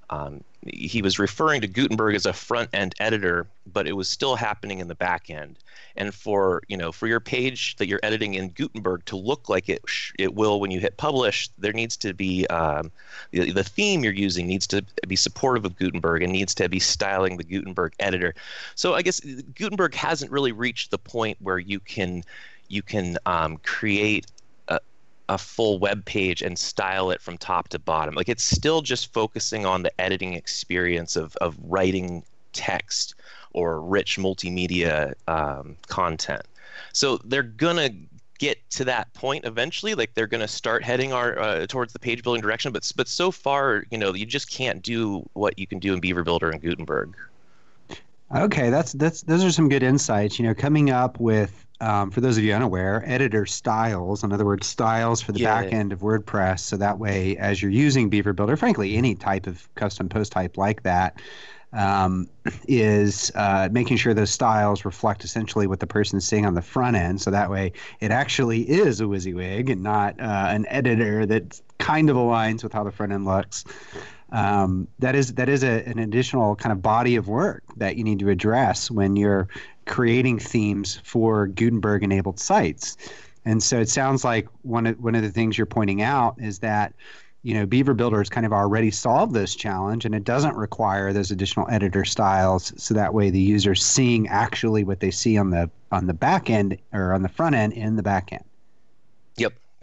um, 0.10 0.43
he 0.67 1.02
was 1.02 1.19
referring 1.19 1.62
to 1.62 1.67
Gutenberg 1.67 2.15
as 2.15 2.26
a 2.26 2.34
front 2.34 2.69
end 2.74 2.95
editor, 3.00 3.48
but 3.71 3.88
it 3.88 3.93
was 3.93 4.08
still 4.08 4.36
happening 4.36 4.80
in 4.80 4.88
the 4.88 4.95
back 4.95 5.30
end. 5.30 5.58
And 5.95 6.13
for 6.13 6.62
you 6.67 6.78
know 6.78 6.91
for 6.91 7.08
your 7.08 7.19
page 7.19 7.76
that 7.78 7.88
you're 7.88 8.00
editing 8.04 8.34
in 8.34 8.50
Gutenberg 8.50 9.06
to 9.06 9.15
look 9.15 9.48
like 9.50 9.69
it 9.69 9.84
it 10.19 10.36
will 10.36 10.60
when 10.60 10.71
you 10.71 10.80
hit 10.80 10.98
publish, 10.98 11.50
there 11.58 11.74
needs 11.74 11.95
to 11.98 12.13
be 12.13 12.45
um, 12.48 12.91
the, 13.32 13.52
the 13.52 13.63
theme 13.63 14.04
you're 14.04 14.13
using 14.13 14.48
needs 14.48 14.67
to 14.67 14.84
be 15.08 15.15
supportive 15.15 15.65
of 15.65 15.78
Gutenberg 15.78 16.21
and 16.21 16.32
needs 16.32 16.54
to 16.56 16.67
be 16.67 16.80
styling 16.80 17.38
the 17.38 17.43
Gutenberg 17.43 17.93
editor. 18.00 18.36
So 18.76 18.93
I 18.93 19.02
guess 19.02 19.19
Gutenberg 19.56 19.95
hasn't 19.95 20.32
really 20.32 20.52
reached 20.52 20.91
the 20.91 20.98
point 20.98 21.38
where 21.41 21.60
you 21.60 21.80
can 21.80 22.24
you 22.67 22.82
can 22.82 23.17
um, 23.26 23.58
create 23.58 24.28
a 25.30 25.38
full 25.38 25.80
web 25.80 26.06
page 26.06 26.42
and 26.42 26.58
style 26.58 27.12
it 27.12 27.22
from 27.22 27.38
top 27.38 27.70
to 27.70 27.80
bottom. 27.80 28.16
Like 28.16 28.30
it's 28.30 28.44
still 28.44 28.82
just 28.82 29.14
focusing 29.14 29.66
on 29.66 29.84
the 29.84 30.02
editing 30.02 30.34
experience 30.34 31.16
of, 31.16 31.36
of 31.38 31.58
writing 31.64 32.24
text 32.54 33.16
or 33.54 33.82
rich 33.82 34.18
multimedia 34.18 35.14
um, 35.28 35.78
content. 35.88 36.44
So 36.94 37.18
they're 37.24 37.44
gonna 37.44 37.90
get 38.38 38.70
to 38.72 38.86
that 38.86 39.14
point 39.14 39.46
eventually. 39.46 39.96
Like 39.96 40.14
they're 40.14 40.28
gonna 40.28 40.48
start 40.48 40.84
heading 40.84 41.14
our 41.14 41.40
uh, 41.40 41.68
towards 41.68 41.94
the 41.94 42.00
page 42.00 42.24
building 42.24 42.42
direction. 42.42 42.72
But 42.72 42.92
but 42.96 43.08
so 43.08 43.32
far, 43.32 43.86
you 43.92 43.98
know, 43.98 44.14
you 44.14 44.26
just 44.26 44.50
can't 44.50 44.82
do 44.82 45.28
what 45.34 45.58
you 45.58 45.68
can 45.68 45.80
do 45.80 45.94
in 45.94 46.00
Beaver 46.00 46.24
Builder 46.24 46.50
and 46.50 46.62
Gutenberg. 46.62 47.16
Okay, 48.36 48.70
that's 48.70 48.94
that's 48.94 49.22
those 49.22 49.44
are 49.44 49.52
some 49.52 49.70
good 49.70 49.84
insights. 49.84 50.40
You 50.40 50.48
know, 50.48 50.54
coming 50.54 50.90
up 50.90 51.20
with 51.20 51.64
um, 51.82 52.12
for 52.12 52.22
those 52.22 52.38
of 52.38 52.44
you 52.44 52.54
unaware, 52.54 53.04
editor 53.06 53.46
styles, 53.46 54.24
in 54.24 54.32
other 54.32 54.46
words, 54.46 54.68
styles 54.68 55.22
for 55.22 55.32
the 55.32 55.40
yeah. 55.40 55.62
back 55.62 55.74
end 55.74 55.92
of 55.92 56.00
WordPress. 56.00 56.60
So 56.60 56.78
that 56.78 57.00
way, 57.00 57.38
as 57.38 57.62
you're 57.62 57.72
using 57.72 58.10
Beaver 58.10 58.34
Builder, 58.34 58.56
frankly, 58.56 58.96
any 58.96 59.16
type 59.16 59.48
of 59.48 59.68
custom 59.76 60.08
post 60.08 60.32
type 60.32 60.58
like 60.58 60.84
that, 60.84 61.20
um, 61.74 62.30
is 62.68 63.32
uh, 63.36 63.70
making 63.72 63.98
sure 63.98 64.14
those 64.14 64.32
styles 64.32 64.86
reflect 64.86 65.24
essentially 65.24 65.68
what 65.68 65.80
the 65.80 65.88
person 65.88 66.18
is 66.18 66.26
seeing 66.26 66.46
on 66.46 66.54
the 66.54 66.62
front 66.62 66.96
end. 66.96 67.22
So 67.22 67.30
that 67.32 67.50
way, 67.50 67.74
it 68.00 68.12
actually 68.12 68.62
is 68.62 69.02
a 69.02 69.04
WYSIWYG 69.04 69.70
and 69.72 69.84
not 69.84 70.20
uh, 70.20 70.48
an 70.50 70.66
editor 70.70 71.26
that 71.26 71.60
kind 71.78 72.10
of 72.10 72.16
aligns 72.16 72.64
with 72.64 72.72
how 72.72 72.84
the 72.84 72.92
front 72.92 73.12
end 73.12 73.26
looks. 73.26 73.66
Um, 74.36 74.89
that 75.00 75.15
is 75.15 75.34
that 75.36 75.48
is 75.48 75.63
a, 75.63 75.88
an 75.88 75.98
additional 75.98 76.58
kind 76.58 76.74
of 76.74 76.82
body 76.82 77.15
of 77.15 77.30
work 77.30 77.63
that 77.78 77.95
you 77.95 78.04
need 78.04 78.19
to 78.19 78.30
address 78.30 78.91
when 78.91 79.15
you're 79.15 79.48
creating 79.86 80.39
themes 80.39 81.00
for 81.06 81.48
Gutenberg 81.48 82.04
enabled 82.04 82.38
sites. 82.38 82.98
And 83.45 83.63
so 83.63 83.80
it 83.80 83.88
sounds 83.88 84.26
like 84.26 84.50
one 84.63 84.88
of 84.88 85.00
one 85.00 85.15
of 85.15 85.21
the 85.21 85.32
things 85.32 85.58
you're 85.58 85.65
pointing 85.65 86.02
out 86.02 86.36
is 86.38 86.60
that 86.60 86.93
you 87.43 87.54
know 87.54 87.65
Beaver 87.65 87.93
Builder 87.93 88.17
has 88.17 88.28
kind 88.28 88.45
of 88.45 88.52
already 88.52 88.91
solved 88.91 89.34
this 89.34 89.56
challenge, 89.56 90.04
and 90.04 90.13
it 90.13 90.26
doesn't 90.26 90.58
require 90.58 91.13
those 91.13 91.32
additional 91.32 91.69
editor 91.69 92.04
styles. 92.04 92.74
So 92.76 92.93
that 92.93 93.13
way, 93.13 93.30
the 93.30 93.39
user's 93.39 93.86
seeing 93.86 94.28
actually 94.28 94.84
what 94.84 95.00
they 95.00 95.12
see 95.12 95.38
on 95.38 95.52
the 95.52 95.71
on 95.93 96.08
the 96.08 96.13
back 96.13 96.50
end 96.50 96.78
or 96.91 97.13
on 97.13 97.21
the 97.21 97.30
front 97.30 97.56
end 97.56 97.71
in 97.71 97.95
the 97.95 98.04
back 98.04 98.34
end. 98.34 98.43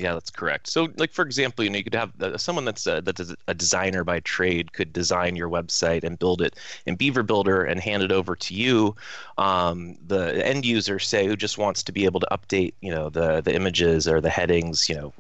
Yeah, 0.02 0.14
that's 0.14 0.30
correct. 0.30 0.66
So, 0.68 0.88
like 0.96 1.12
for 1.12 1.24
example, 1.24 1.62
you 1.64 1.70
know, 1.70 1.76
you 1.78 1.84
could 1.84 1.94
have 1.94 2.20
uh, 2.20 2.36
someone 2.36 2.64
that's 2.64 2.88
a, 2.88 3.00
that's 3.02 3.32
a 3.46 3.54
designer 3.54 4.02
by 4.02 4.18
trade 4.20 4.72
could 4.72 4.92
design 4.92 5.36
your 5.36 5.48
website 5.48 6.02
and 6.02 6.18
build 6.18 6.42
it 6.42 6.56
in 6.86 6.96
Beaver 6.96 7.22
Builder 7.22 7.62
and 7.64 7.78
hand 7.80 8.02
it 8.02 8.10
over 8.10 8.34
to 8.34 8.54
you, 8.54 8.96
um, 9.38 9.96
the 10.04 10.44
end 10.44 10.66
user, 10.66 10.98
say, 10.98 11.26
who 11.28 11.36
just 11.36 11.56
wants 11.56 11.84
to 11.84 11.92
be 11.92 12.04
able 12.04 12.18
to 12.18 12.26
update, 12.32 12.74
you 12.80 12.90
know, 12.90 13.10
the 13.10 13.42
the 13.42 13.54
images 13.54 14.08
or 14.08 14.20
the 14.20 14.30
headings, 14.30 14.88
you 14.88 14.96
know, 14.96 15.12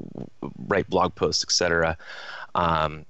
write 0.66 0.90
blog 0.90 1.14
posts, 1.14 1.44
etc. 1.44 1.96
Um, 2.56 3.06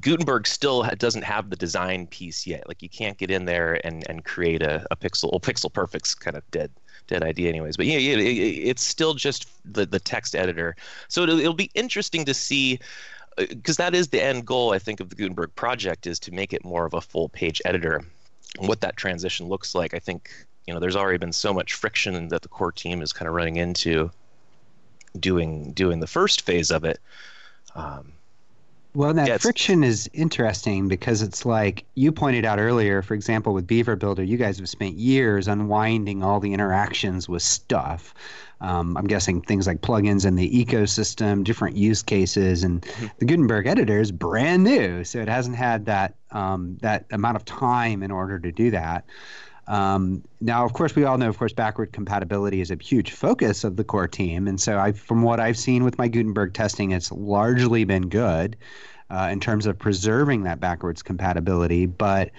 Gutenberg 0.00 0.46
still 0.46 0.82
doesn't 0.98 1.22
have 1.22 1.50
the 1.50 1.56
design 1.56 2.06
piece 2.08 2.46
yet. 2.46 2.66
Like 2.66 2.82
you 2.82 2.88
can't 2.88 3.18
get 3.18 3.30
in 3.30 3.44
there 3.44 3.78
and, 3.86 4.04
and 4.08 4.24
create 4.24 4.62
a, 4.62 4.86
a 4.90 4.96
pixel. 4.96 5.30
Well, 5.30 5.40
Pixel 5.40 5.72
Perfect's 5.72 6.14
kind 6.14 6.36
of 6.36 6.50
dead 6.50 6.70
dead 7.10 7.22
idea 7.22 7.50
anyways. 7.50 7.76
But 7.76 7.86
yeah, 7.86 7.98
yeah 7.98 8.16
it, 8.16 8.68
it's 8.68 8.82
still 8.82 9.14
just 9.14 9.46
the, 9.70 9.84
the 9.84 10.00
text 10.00 10.34
editor. 10.34 10.74
So 11.08 11.22
it'll, 11.22 11.38
it'll 11.38 11.52
be 11.52 11.70
interesting 11.74 12.24
to 12.24 12.34
see 12.34 12.78
because 13.36 13.78
uh, 13.78 13.84
that 13.84 13.94
is 13.94 14.08
the 14.08 14.20
end 14.20 14.44
goal 14.44 14.72
i 14.72 14.78
think 14.78 14.98
of 14.98 15.08
the 15.08 15.14
gutenberg 15.14 15.54
project 15.54 16.06
is 16.06 16.18
to 16.18 16.32
make 16.32 16.52
it 16.52 16.64
more 16.64 16.84
of 16.84 16.94
a 16.94 17.00
full 17.00 17.28
page 17.28 17.62
editor. 17.64 18.02
And 18.58 18.68
what 18.68 18.80
that 18.80 18.96
transition 18.96 19.46
looks 19.46 19.74
like 19.74 19.94
i 19.94 20.00
think 20.00 20.30
you 20.66 20.74
know 20.74 20.80
there's 20.80 20.96
already 20.96 21.18
been 21.18 21.32
so 21.32 21.54
much 21.54 21.74
friction 21.74 22.28
that 22.28 22.42
the 22.42 22.48
core 22.48 22.72
team 22.72 23.02
is 23.02 23.12
kind 23.12 23.28
of 23.28 23.34
running 23.34 23.56
into 23.56 24.10
doing 25.18 25.72
doing 25.72 26.00
the 26.00 26.06
first 26.06 26.42
phase 26.42 26.70
of 26.70 26.84
it. 26.84 27.00
Um, 27.74 28.12
well, 28.94 29.14
that 29.14 29.28
yeah, 29.28 29.38
friction 29.38 29.84
is 29.84 30.10
interesting 30.12 30.88
because 30.88 31.22
it's 31.22 31.46
like 31.46 31.84
you 31.94 32.10
pointed 32.10 32.44
out 32.44 32.58
earlier, 32.58 33.02
for 33.02 33.14
example, 33.14 33.54
with 33.54 33.66
Beaver 33.66 33.96
Builder, 33.96 34.24
you 34.24 34.36
guys 34.36 34.58
have 34.58 34.68
spent 34.68 34.96
years 34.96 35.46
unwinding 35.46 36.22
all 36.22 36.40
the 36.40 36.52
interactions 36.52 37.28
with 37.28 37.42
stuff. 37.42 38.14
Um, 38.60 38.96
I'm 38.96 39.06
guessing 39.06 39.40
things 39.40 39.66
like 39.66 39.80
plugins 39.80 40.26
in 40.26 40.34
the 40.34 40.64
ecosystem, 40.64 41.44
different 41.44 41.76
use 41.76 42.02
cases, 42.02 42.62
and 42.62 42.82
mm-hmm. 42.82 43.06
the 43.18 43.24
Gutenberg 43.24 43.66
editor 43.66 44.00
is 44.00 44.12
brand 44.12 44.64
new, 44.64 45.04
so 45.04 45.18
it 45.20 45.28
hasn't 45.28 45.56
had 45.56 45.86
that 45.86 46.14
um, 46.32 46.76
that 46.82 47.06
amount 47.10 47.36
of 47.36 47.44
time 47.44 48.02
in 48.02 48.10
order 48.10 48.38
to 48.38 48.52
do 48.52 48.70
that. 48.72 49.04
Um, 49.70 50.24
now, 50.40 50.64
of 50.64 50.72
course, 50.72 50.96
we 50.96 51.04
all 51.04 51.16
know, 51.16 51.28
of 51.28 51.38
course, 51.38 51.52
backward 51.52 51.92
compatibility 51.92 52.60
is 52.60 52.72
a 52.72 52.76
huge 52.82 53.12
focus 53.12 53.62
of 53.62 53.76
the 53.76 53.84
core 53.84 54.08
team, 54.08 54.48
and 54.48 54.60
so 54.60 54.76
I, 54.80 54.90
from 54.90 55.22
what 55.22 55.38
I've 55.38 55.56
seen 55.56 55.84
with 55.84 55.96
my 55.96 56.08
Gutenberg 56.08 56.54
testing, 56.54 56.90
it's 56.90 57.12
largely 57.12 57.84
been 57.84 58.08
good 58.08 58.56
uh, 59.10 59.28
in 59.30 59.38
terms 59.38 59.66
of 59.66 59.78
preserving 59.78 60.42
that 60.42 60.58
backwards 60.58 61.04
compatibility. 61.04 61.86
But 61.86 62.32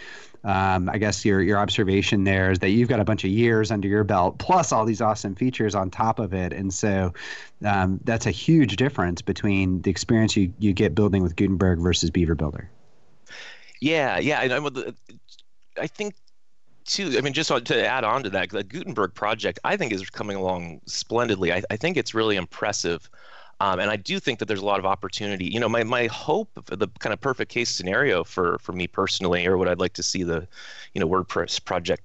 um, 0.43 0.89
I 0.89 0.97
guess 0.97 1.23
your 1.23 1.41
your 1.41 1.57
observation 1.57 2.25
there 2.25 2.51
is 2.51 2.59
that 2.59 2.71
you've 2.71 2.89
got 2.89 2.99
a 2.99 3.05
bunch 3.05 3.23
of 3.23 3.29
years 3.29 3.71
under 3.71 3.87
your 3.87 4.03
belt, 4.03 4.37
plus 4.37 4.73
all 4.73 4.83
these 4.83 4.99
awesome 4.99 5.35
features 5.35 5.73
on 5.73 5.89
top 5.89 6.19
of 6.19 6.33
it, 6.33 6.51
and 6.51 6.73
so 6.73 7.13
um, 7.63 8.01
that's 8.03 8.25
a 8.25 8.31
huge 8.31 8.75
difference 8.75 9.21
between 9.21 9.81
the 9.83 9.89
experience 9.89 10.35
you, 10.35 10.51
you 10.59 10.73
get 10.73 10.93
building 10.95 11.23
with 11.23 11.37
Gutenberg 11.37 11.79
versus 11.79 12.09
Beaver 12.09 12.35
Builder. 12.35 12.69
Yeah, 13.79 14.19
yeah, 14.19 14.41
I, 14.41 14.91
I 15.81 15.87
think 15.87 16.15
too, 16.85 17.15
I 17.17 17.21
mean, 17.21 17.33
just 17.33 17.49
to 17.49 17.87
add 17.87 18.03
on 18.03 18.23
to 18.23 18.29
that, 18.31 18.49
the 18.49 18.63
Gutenberg 18.63 19.13
project, 19.13 19.59
I 19.63 19.77
think, 19.77 19.91
is 19.91 20.09
coming 20.09 20.37
along 20.37 20.81
splendidly. 20.85 21.53
I, 21.53 21.61
I 21.69 21.77
think 21.77 21.97
it's 21.97 22.13
really 22.13 22.35
impressive. 22.35 23.09
Um, 23.59 23.79
and 23.79 23.91
I 23.91 23.95
do 23.95 24.19
think 24.19 24.39
that 24.39 24.45
there's 24.47 24.61
a 24.61 24.65
lot 24.65 24.79
of 24.79 24.85
opportunity. 24.85 25.45
You 25.45 25.59
know, 25.59 25.69
my, 25.69 25.83
my 25.83 26.07
hope, 26.07 26.49
the 26.65 26.87
kind 26.99 27.13
of 27.13 27.21
perfect 27.21 27.51
case 27.51 27.69
scenario 27.69 28.23
for, 28.23 28.57
for 28.59 28.73
me 28.73 28.87
personally, 28.87 29.45
or 29.45 29.57
what 29.57 29.67
I'd 29.67 29.79
like 29.79 29.93
to 29.93 30.03
see 30.03 30.23
the, 30.23 30.47
you 30.93 30.99
know, 30.99 31.07
WordPress 31.07 31.63
project 31.63 32.01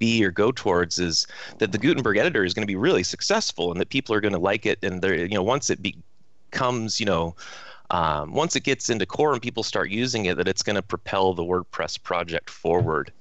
be 0.00 0.24
or 0.24 0.32
go 0.32 0.50
towards 0.50 0.98
is 0.98 1.26
that 1.58 1.70
the 1.70 1.78
Gutenberg 1.78 2.16
editor 2.16 2.42
is 2.42 2.54
going 2.54 2.64
to 2.64 2.70
be 2.70 2.76
really 2.76 3.04
successful 3.04 3.70
and 3.70 3.80
that 3.80 3.90
people 3.90 4.14
are 4.14 4.20
going 4.20 4.32
to 4.32 4.40
like 4.40 4.66
it. 4.66 4.82
And 4.82 5.00
they're, 5.00 5.14
you 5.14 5.34
know, 5.34 5.42
once 5.42 5.70
it 5.70 5.80
becomes, 5.80 6.98
you 6.98 7.06
know, 7.06 7.36
um, 7.90 8.32
once 8.32 8.56
it 8.56 8.64
gets 8.64 8.90
into 8.90 9.06
core 9.06 9.32
and 9.32 9.42
people 9.42 9.62
start 9.62 9.90
using 9.90 10.24
it, 10.24 10.36
that 10.38 10.48
it's 10.48 10.62
going 10.62 10.76
to 10.76 10.82
propel 10.82 11.34
the 11.34 11.44
WordPress 11.44 12.02
project 12.02 12.50
forward 12.50 13.12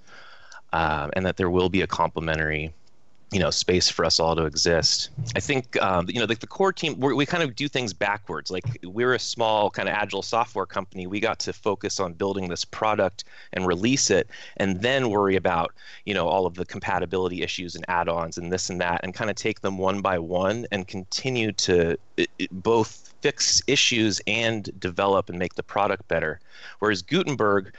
uh, 0.74 1.10
and 1.14 1.26
that 1.26 1.38
there 1.38 1.50
will 1.50 1.70
be 1.70 1.82
a 1.82 1.88
complementary 1.88 2.74
you 3.32 3.40
know 3.40 3.52
space 3.52 3.90
for 3.90 4.06
us 4.06 4.20
all 4.20 4.36
to 4.36 4.46
exist. 4.46 5.10
I 5.36 5.40
think 5.40 5.80
um, 5.82 6.08
you 6.10 6.20
know 6.20 6.26
like 6.26 6.40
the 6.40 6.48
core 6.48 6.74
team 6.74 7.00
we 7.00 7.26
kind 7.26 7.44
of 7.44 7.56
do 7.56 7.68
things 7.68 7.94
backwards. 7.94 8.50
Like 8.50 8.66
we're 8.84 9.14
a 9.14 9.20
small 9.20 9.70
kind 9.70 9.88
of 9.88 9.94
agile 9.94 10.24
software 10.24 10.66
company. 10.66 11.06
We 11.06 11.20
got 11.20 11.40
to 11.40 11.54
focus 11.54 12.00
on 12.00 12.14
building 12.14 12.50
this 12.50 12.66
product 12.66 13.26
and 13.54 13.68
release 13.68 14.10
it 14.10 14.30
and 14.58 14.82
then 14.82 15.10
worry 15.10 15.36
about 15.36 15.74
you 16.06 16.14
know 16.14 16.28
all 16.28 16.48
of 16.48 16.56
the 16.56 16.66
compatibility 16.66 17.44
issues 17.44 17.76
and 17.76 17.86
add-ons 17.88 18.38
and 18.38 18.52
this 18.52 18.70
and 18.70 18.82
that 18.82 19.02
and 19.04 19.14
kind 19.14 19.30
of 19.30 19.36
take 19.36 19.62
them 19.62 19.78
one 19.78 20.02
by 20.02 20.18
one 20.18 20.66
and 20.72 20.88
continue 20.88 21.52
to 21.52 21.98
it, 22.18 22.30
it, 22.40 22.50
both 22.52 23.14
fix 23.22 23.62
issues 23.68 24.22
and 24.26 24.72
develop 24.80 25.30
and 25.30 25.38
make 25.38 25.54
the 25.54 25.64
product 25.64 26.08
better. 26.08 26.40
Whereas 26.80 27.04
gutenberg 27.04 27.74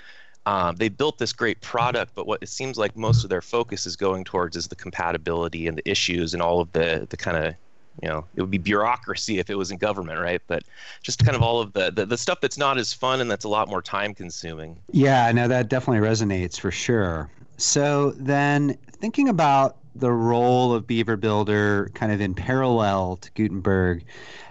um, 0.46 0.76
they 0.76 0.88
built 0.88 1.18
this 1.18 1.32
great 1.32 1.60
product, 1.60 2.12
but 2.14 2.26
what 2.26 2.42
it 2.42 2.48
seems 2.48 2.78
like 2.78 2.96
most 2.96 3.24
of 3.24 3.30
their 3.30 3.42
focus 3.42 3.86
is 3.86 3.96
going 3.96 4.24
towards 4.24 4.56
is 4.56 4.68
the 4.68 4.76
compatibility 4.76 5.66
and 5.66 5.76
the 5.76 5.88
issues 5.88 6.32
and 6.32 6.42
all 6.42 6.60
of 6.60 6.72
the 6.72 7.06
the 7.10 7.16
kind 7.16 7.36
of 7.36 7.54
you 8.02 8.08
know 8.08 8.24
it 8.34 8.40
would 8.40 8.50
be 8.50 8.58
bureaucracy 8.58 9.38
if 9.38 9.50
it 9.50 9.56
was 9.56 9.70
in 9.70 9.76
government 9.76 10.18
right? 10.18 10.40
But 10.46 10.64
just 11.02 11.24
kind 11.24 11.36
of 11.36 11.42
all 11.42 11.60
of 11.60 11.72
the, 11.74 11.90
the, 11.90 12.06
the 12.06 12.16
stuff 12.16 12.40
that's 12.40 12.56
not 12.56 12.78
as 12.78 12.92
fun 12.92 13.20
and 13.20 13.30
that's 13.30 13.44
a 13.44 13.48
lot 13.48 13.68
more 13.68 13.82
time 13.82 14.14
consuming. 14.14 14.78
Yeah 14.92 15.30
no 15.32 15.46
that 15.48 15.68
definitely 15.68 16.06
resonates 16.06 16.58
for 16.58 16.70
sure. 16.70 17.30
So 17.58 18.12
then 18.12 18.78
thinking 18.92 19.28
about 19.28 19.76
the 19.94 20.10
role 20.10 20.72
of 20.72 20.86
beaver 20.86 21.16
builder 21.16 21.90
kind 21.94 22.12
of 22.12 22.20
in 22.20 22.32
parallel 22.32 23.16
to 23.16 23.30
gutenberg 23.32 24.04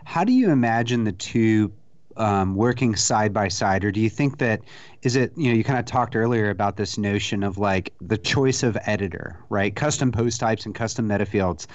how 0.04 0.24
do 0.24 0.34
you 0.34 0.52
imagine 0.52 1.06
the 1.06 1.14
two 1.14 1.72
um, 2.20 2.56
working 2.56 2.96
side 2.96 3.34
by 3.34 3.48
side, 3.48 3.84
or 3.84 3.92
do 3.92 4.00
you 4.00 4.10
think 4.10 4.38
that 4.38 4.62
is 5.02 5.16
it? 5.16 5.32
You 5.36 5.50
know, 5.50 5.56
you 5.56 5.64
kind 5.64 5.80
of 5.80 5.86
talked 5.86 6.16
earlier 6.16 6.50
about 6.50 6.78
this 6.78 6.98
notion 6.98 7.44
of 7.44 7.58
like 7.58 7.94
the 8.02 8.18
choice 8.18 8.62
of 8.62 8.78
editor, 8.86 9.40
right? 9.50 9.76
Custom 9.76 10.12
post 10.12 10.40
types 10.40 10.66
and 10.66 10.76
custom 10.76 11.08
meta 11.08 11.26
fields 11.26 11.68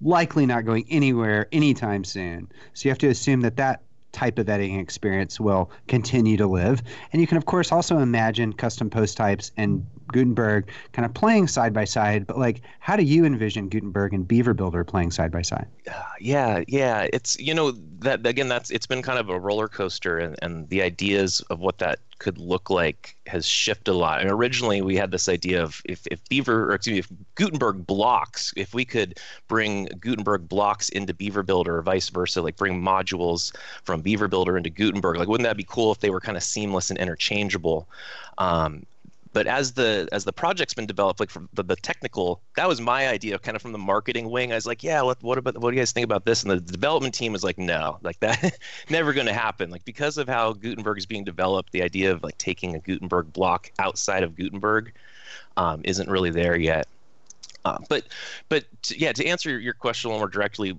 likely 0.00 0.46
not 0.46 0.64
going 0.64 0.86
anywhere 0.88 1.48
anytime 1.52 2.04
soon. 2.04 2.48
So 2.74 2.88
you 2.88 2.90
have 2.90 2.98
to 2.98 3.08
assume 3.08 3.40
that 3.40 3.56
that 3.56 3.82
type 4.12 4.38
of 4.38 4.48
editing 4.48 4.78
experience 4.78 5.38
will 5.38 5.70
continue 5.86 6.36
to 6.36 6.46
live. 6.46 6.82
And 7.12 7.20
you 7.20 7.26
can, 7.26 7.36
of 7.36 7.46
course, 7.46 7.72
also 7.72 7.98
imagine 7.98 8.52
custom 8.52 8.90
post 8.90 9.16
types 9.16 9.52
and 9.56 9.86
Gutenberg 10.08 10.68
kind 10.92 11.06
of 11.06 11.14
playing 11.14 11.48
side 11.48 11.72
by 11.72 11.84
side. 11.84 12.26
But 12.26 12.38
like, 12.38 12.62
how 12.80 12.96
do 12.96 13.02
you 13.02 13.24
envision 13.24 13.68
Gutenberg 13.68 14.12
and 14.12 14.26
Beaver 14.26 14.54
Builder 14.54 14.84
playing 14.84 15.10
side 15.10 15.30
by 15.30 15.42
side? 15.42 15.66
Yeah, 16.20 16.64
yeah. 16.66 17.06
It's 17.12 17.38
you 17.38 17.54
know 17.54 17.72
that 18.00 18.26
again. 18.26 18.48
That's 18.48 18.70
it's 18.70 18.86
been 18.86 19.02
kind 19.02 19.18
of 19.18 19.28
a 19.28 19.38
roller 19.38 19.68
coaster, 19.68 20.18
and, 20.18 20.36
and 20.42 20.68
the 20.68 20.82
ideas 20.82 21.40
of 21.50 21.60
what 21.60 21.78
that 21.78 22.00
could 22.18 22.38
look 22.38 22.68
like 22.68 23.16
has 23.26 23.46
shifted 23.46 23.92
a 23.92 23.94
lot. 23.94 24.20
And 24.20 24.30
originally 24.30 24.82
we 24.82 24.96
had 24.96 25.10
this 25.10 25.28
idea 25.28 25.62
of 25.62 25.80
if, 25.84 26.06
if 26.10 26.26
Beaver 26.28 26.70
or 26.70 26.74
excuse 26.74 26.94
me, 26.94 26.98
if 26.98 27.08
Gutenberg 27.36 27.86
blocks, 27.86 28.52
if 28.56 28.74
we 28.74 28.84
could 28.84 29.18
bring 29.46 29.86
Gutenberg 30.00 30.48
blocks 30.48 30.88
into 30.88 31.14
Beaver 31.14 31.42
Builder 31.42 31.78
or 31.78 31.82
vice 31.82 32.08
versa, 32.08 32.42
like 32.42 32.56
bring 32.56 32.82
modules 32.82 33.54
from 33.84 34.00
Beaver 34.00 34.28
Builder 34.28 34.56
into 34.56 34.70
Gutenberg, 34.70 35.16
like 35.18 35.28
wouldn't 35.28 35.46
that 35.46 35.56
be 35.56 35.66
cool 35.68 35.92
if 35.92 36.00
they 36.00 36.10
were 36.10 36.20
kind 36.20 36.36
of 36.36 36.42
seamless 36.42 36.90
and 36.90 36.98
interchangeable? 36.98 37.88
Um, 38.38 38.84
but 39.38 39.46
as 39.46 39.74
the 39.74 40.08
as 40.10 40.24
the 40.24 40.32
project's 40.32 40.74
been 40.74 40.84
developed 40.84 41.20
like 41.20 41.30
from 41.30 41.48
the, 41.52 41.62
the 41.62 41.76
technical 41.76 42.42
that 42.56 42.66
was 42.66 42.80
my 42.80 43.06
idea 43.06 43.38
kind 43.38 43.54
of 43.54 43.62
from 43.62 43.70
the 43.70 43.78
marketing 43.78 44.30
wing. 44.30 44.50
I 44.50 44.56
was 44.56 44.66
like 44.66 44.82
yeah 44.82 45.00
what, 45.02 45.22
what 45.22 45.38
about 45.38 45.56
what 45.58 45.70
do 45.70 45.76
you 45.76 45.80
guys 45.80 45.92
think 45.92 46.04
about 46.04 46.24
this? 46.24 46.42
And 46.42 46.50
the 46.50 46.60
development 46.60 47.14
team 47.14 47.32
was 47.32 47.44
like 47.44 47.56
no 47.56 47.98
like 48.02 48.18
that 48.18 48.58
never 48.90 49.12
going 49.12 49.28
to 49.28 49.32
happen. 49.32 49.70
Like 49.70 49.84
because 49.84 50.18
of 50.18 50.28
how 50.28 50.54
gutenberg 50.54 50.98
is 50.98 51.06
being 51.06 51.22
developed 51.22 51.70
the 51.70 51.84
idea 51.84 52.10
of 52.10 52.24
like 52.24 52.36
taking 52.38 52.74
a 52.74 52.80
gutenberg 52.80 53.32
block 53.32 53.70
outside 53.78 54.24
of 54.24 54.34
gutenberg 54.34 54.92
um, 55.56 55.82
isn't 55.84 56.10
really 56.10 56.30
there 56.30 56.56
yet. 56.56 56.88
Uh, 57.64 57.78
but 57.88 58.08
but 58.48 58.64
to, 58.82 58.98
yeah 58.98 59.12
to 59.12 59.24
answer 59.24 59.56
your 59.56 59.74
question 59.74 60.08
a 60.08 60.14
little 60.14 60.20
more 60.20 60.28
directly 60.28 60.76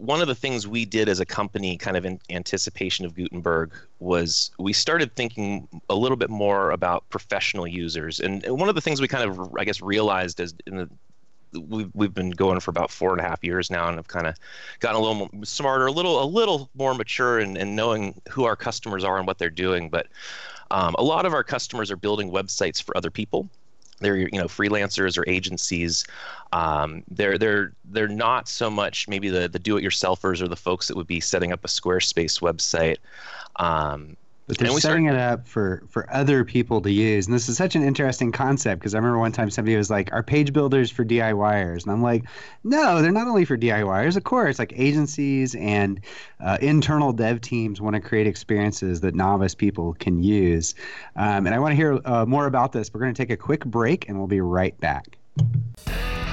one 0.00 0.22
of 0.22 0.28
the 0.28 0.34
things 0.34 0.66
we 0.66 0.86
did 0.86 1.08
as 1.10 1.20
a 1.20 1.26
company, 1.26 1.76
kind 1.76 1.96
of 1.96 2.06
in 2.06 2.18
anticipation 2.30 3.04
of 3.04 3.14
Gutenberg, 3.14 3.72
was 3.98 4.50
we 4.58 4.72
started 4.72 5.14
thinking 5.14 5.68
a 5.90 5.94
little 5.94 6.16
bit 6.16 6.30
more 6.30 6.70
about 6.70 7.08
professional 7.10 7.66
users. 7.66 8.18
And 8.18 8.44
one 8.46 8.70
of 8.70 8.74
the 8.74 8.80
things 8.80 9.00
we 9.00 9.08
kind 9.08 9.28
of, 9.28 9.54
I 9.58 9.64
guess, 9.64 9.82
realized 9.82 10.40
as 10.40 10.54
in 10.66 10.76
the 10.78 10.90
we've 11.68 11.90
we've 11.94 12.14
been 12.14 12.30
going 12.30 12.60
for 12.60 12.70
about 12.70 12.90
four 12.90 13.12
and 13.12 13.20
a 13.20 13.24
half 13.24 13.44
years 13.44 13.70
now, 13.70 13.88
and 13.88 13.98
I've 13.98 14.08
kind 14.08 14.26
of 14.26 14.36
gotten 14.78 15.00
a 15.00 15.04
little 15.04 15.28
smarter, 15.44 15.86
a 15.86 15.92
little 15.92 16.22
a 16.22 16.24
little 16.24 16.70
more 16.74 16.94
mature, 16.94 17.38
in, 17.40 17.58
in 17.58 17.76
knowing 17.76 18.20
who 18.30 18.44
our 18.44 18.56
customers 18.56 19.04
are 19.04 19.18
and 19.18 19.26
what 19.26 19.36
they're 19.36 19.50
doing. 19.50 19.90
But 19.90 20.06
um, 20.70 20.94
a 20.98 21.02
lot 21.02 21.26
of 21.26 21.34
our 21.34 21.44
customers 21.44 21.90
are 21.90 21.96
building 21.96 22.30
websites 22.30 22.82
for 22.82 22.96
other 22.96 23.10
people 23.10 23.50
they're 24.00 24.16
you 24.16 24.28
know 24.32 24.46
freelancers 24.46 25.16
or 25.16 25.24
agencies 25.28 26.04
um, 26.52 27.04
they're 27.10 27.38
they're 27.38 27.72
they're 27.84 28.08
not 28.08 28.48
so 28.48 28.70
much 28.70 29.06
maybe 29.08 29.28
the 29.28 29.48
the 29.48 29.58
do-it-yourselfers 29.58 30.42
or 30.42 30.48
the 30.48 30.56
folks 30.56 30.88
that 30.88 30.96
would 30.96 31.06
be 31.06 31.20
setting 31.20 31.52
up 31.52 31.64
a 31.64 31.68
Squarespace 31.68 32.40
website. 32.40 32.96
Um, 33.56 34.16
but 34.50 34.58
they're 34.58 34.80
setting 34.80 35.06
start... 35.06 35.16
it 35.16 35.20
up 35.20 35.46
for 35.46 35.82
for 35.88 36.12
other 36.12 36.44
people 36.44 36.80
to 36.80 36.90
use. 36.90 37.26
And 37.26 37.34
this 37.34 37.48
is 37.48 37.56
such 37.56 37.76
an 37.76 37.82
interesting 37.82 38.32
concept 38.32 38.80
because 38.80 38.94
i 38.94 38.98
remember 38.98 39.18
one 39.18 39.32
time 39.32 39.48
somebody 39.48 39.76
was 39.76 39.90
like 39.90 40.12
are 40.12 40.22
page 40.22 40.52
builders 40.52 40.90
for 40.90 41.04
diyers 41.04 41.84
and 41.84 41.92
i'm 41.92 42.02
like 42.02 42.24
no 42.64 43.00
they're 43.00 43.12
not 43.12 43.28
only 43.28 43.44
for 43.44 43.56
diyers 43.56 44.16
of 44.16 44.24
course. 44.24 44.58
Like 44.58 44.72
agencies 44.76 45.54
and 45.54 46.00
uh, 46.40 46.58
internal 46.60 47.12
dev 47.12 47.40
teams 47.40 47.80
want 47.80 47.94
to 47.94 48.00
create 48.00 48.26
experiences 48.26 49.00
that 49.02 49.14
novice 49.14 49.54
people 49.54 49.94
can 49.94 50.22
use. 50.22 50.74
Um, 51.16 51.46
and 51.46 51.54
i 51.54 51.58
want 51.58 51.72
to 51.72 51.76
hear 51.76 52.00
uh, 52.04 52.26
more 52.26 52.46
about 52.46 52.72
this 52.72 52.92
we're 52.92 53.00
going 53.00 53.14
to 53.14 53.22
take 53.22 53.30
a 53.30 53.36
quick 53.36 53.64
break 53.64 54.08
and 54.08 54.18
we'll 54.18 54.26
be 54.26 54.40
right 54.40 54.78
back. 54.80 55.16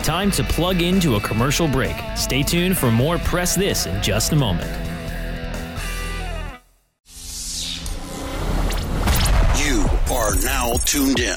Time 0.03 0.31
to 0.31 0.43
plug 0.43 0.81
into 0.81 1.15
a 1.15 1.21
commercial 1.21 1.67
break. 1.67 1.95
Stay 2.15 2.41
tuned 2.41 2.77
for 2.77 2.91
more 2.91 3.17
press 3.19 3.55
this 3.55 3.85
in 3.85 4.01
just 4.01 4.31
a 4.31 4.35
moment 4.35 4.96
tuned 10.87 11.19
in 11.19 11.35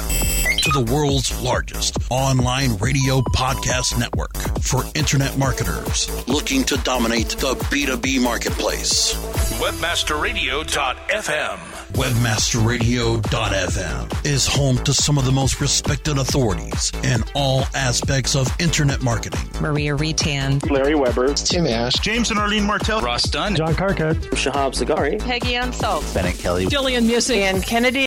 to 0.58 0.70
the 0.70 0.86
world's 0.92 1.36
largest 1.42 1.96
online 2.08 2.76
radio 2.76 3.20
podcast 3.34 3.98
network 3.98 4.32
for 4.62 4.84
internet 4.94 5.36
marketers 5.36 6.08
looking 6.28 6.62
to 6.62 6.76
dominate 6.84 7.30
the 7.30 7.54
B2B 7.54 8.22
marketplace. 8.22 9.12
Webmasterradio.fm. 9.58 11.58
Webmasterradio.fm 11.94 14.24
is 14.24 14.46
home 14.46 14.78
to 14.84 14.94
some 14.94 15.18
of 15.18 15.24
the 15.24 15.32
most 15.32 15.60
respected 15.60 16.16
authorities 16.16 16.92
in 17.02 17.24
all 17.34 17.64
aspects 17.74 18.36
of 18.36 18.46
internet 18.60 19.02
marketing. 19.02 19.50
Maria 19.60 19.96
Retan, 19.96 20.70
Larry 20.70 20.94
Weber, 20.94 21.34
Tim 21.34 21.66
Ash, 21.66 21.94
James 21.94 22.30
and 22.30 22.38
Arlene 22.38 22.62
Martell, 22.64 23.00
Ross 23.00 23.24
Dunn, 23.24 23.56
John 23.56 23.74
Carcutt, 23.74 24.14
Shahab 24.30 24.74
Zagari, 24.74 25.18
Peggy 25.18 25.56
Ann 25.56 25.70
Unsalt, 25.70 26.04
Bennett 26.14 26.38
Kelly, 26.38 26.66
Jillian 26.66 27.08
Muessig, 27.08 27.40
and 27.40 27.64
Kennedy. 27.64 28.06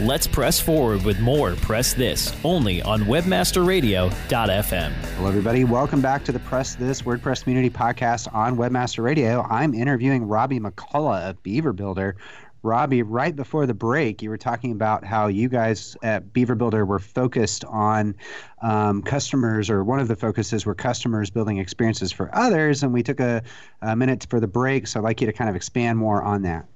Let's 0.00 0.28
press 0.28 0.60
forward 0.60 1.04
with 1.04 1.18
more 1.18 1.56
Press 1.56 1.92
This 1.92 2.32
only 2.44 2.80
on 2.82 3.00
WebmasterRadio.fm. 3.00 4.92
Hello, 4.92 5.28
everybody. 5.28 5.64
Welcome 5.64 6.00
back 6.00 6.22
to 6.26 6.30
the 6.30 6.38
Press 6.38 6.76
This 6.76 7.02
WordPress 7.02 7.42
Community 7.42 7.68
Podcast 7.68 8.32
on 8.32 8.56
Webmaster 8.56 9.02
Radio. 9.02 9.42
I'm 9.42 9.74
interviewing 9.74 10.28
Robbie 10.28 10.60
McCullough 10.60 11.30
of 11.30 11.42
Beaver 11.42 11.72
Builder. 11.72 12.14
Robbie, 12.62 13.02
right 13.02 13.34
before 13.34 13.66
the 13.66 13.74
break, 13.74 14.22
you 14.22 14.30
were 14.30 14.38
talking 14.38 14.70
about 14.70 15.04
how 15.04 15.26
you 15.26 15.48
guys 15.48 15.96
at 16.00 16.32
Beaver 16.32 16.54
Builder 16.54 16.86
were 16.86 17.00
focused 17.00 17.64
on 17.64 18.14
um, 18.62 19.02
customers, 19.02 19.68
or 19.68 19.82
one 19.82 19.98
of 19.98 20.06
the 20.06 20.14
focuses 20.14 20.64
were 20.64 20.76
customers 20.76 21.28
building 21.30 21.58
experiences 21.58 22.12
for 22.12 22.30
others. 22.32 22.84
And 22.84 22.92
we 22.92 23.02
took 23.02 23.18
a, 23.18 23.42
a 23.82 23.96
minute 23.96 24.28
for 24.30 24.38
the 24.38 24.46
break, 24.46 24.86
so 24.86 25.00
I'd 25.00 25.02
like 25.02 25.20
you 25.20 25.26
to 25.26 25.32
kind 25.32 25.50
of 25.50 25.56
expand 25.56 25.98
more 25.98 26.22
on 26.22 26.42
that. 26.42 26.66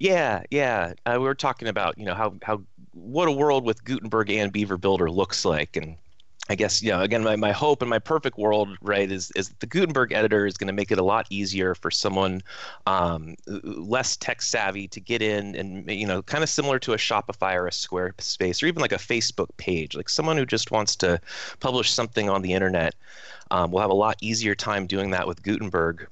Yeah, 0.00 0.44
yeah. 0.50 0.94
Uh, 1.04 1.16
we 1.18 1.24
were 1.24 1.34
talking 1.34 1.68
about 1.68 1.98
you 1.98 2.06
know 2.06 2.14
how 2.14 2.34
how 2.42 2.62
what 2.92 3.28
a 3.28 3.32
world 3.32 3.64
with 3.64 3.84
Gutenberg 3.84 4.30
and 4.30 4.50
Beaver 4.50 4.78
Builder 4.78 5.10
looks 5.10 5.44
like, 5.44 5.76
and 5.76 5.96
I 6.48 6.54
guess 6.54 6.82
you 6.82 6.90
know 6.90 7.02
again 7.02 7.22
my, 7.22 7.36
my 7.36 7.52
hope 7.52 7.82
and 7.82 7.90
my 7.90 7.98
perfect 7.98 8.38
world 8.38 8.70
right 8.80 9.12
is 9.12 9.30
is 9.36 9.50
the 9.60 9.66
Gutenberg 9.66 10.12
editor 10.12 10.46
is 10.46 10.56
going 10.56 10.68
to 10.68 10.72
make 10.72 10.90
it 10.90 10.98
a 10.98 11.04
lot 11.04 11.26
easier 11.28 11.74
for 11.74 11.90
someone 11.90 12.40
um, 12.86 13.36
less 13.46 14.16
tech 14.16 14.40
savvy 14.40 14.88
to 14.88 15.00
get 15.00 15.20
in 15.20 15.54
and 15.54 15.90
you 15.90 16.06
know 16.06 16.22
kind 16.22 16.42
of 16.42 16.48
similar 16.48 16.78
to 16.78 16.94
a 16.94 16.96
Shopify 16.96 17.54
or 17.54 17.66
a 17.66 17.70
Squarespace 17.70 18.62
or 18.62 18.66
even 18.66 18.80
like 18.80 18.92
a 18.92 18.96
Facebook 18.96 19.48
page. 19.58 19.94
Like 19.94 20.08
someone 20.08 20.38
who 20.38 20.46
just 20.46 20.70
wants 20.70 20.96
to 20.96 21.20
publish 21.60 21.92
something 21.92 22.30
on 22.30 22.40
the 22.40 22.54
internet 22.54 22.94
um, 23.50 23.70
will 23.70 23.80
have 23.80 23.90
a 23.90 23.94
lot 23.94 24.16
easier 24.22 24.54
time 24.54 24.86
doing 24.86 25.10
that 25.10 25.26
with 25.26 25.42
Gutenberg 25.42 26.08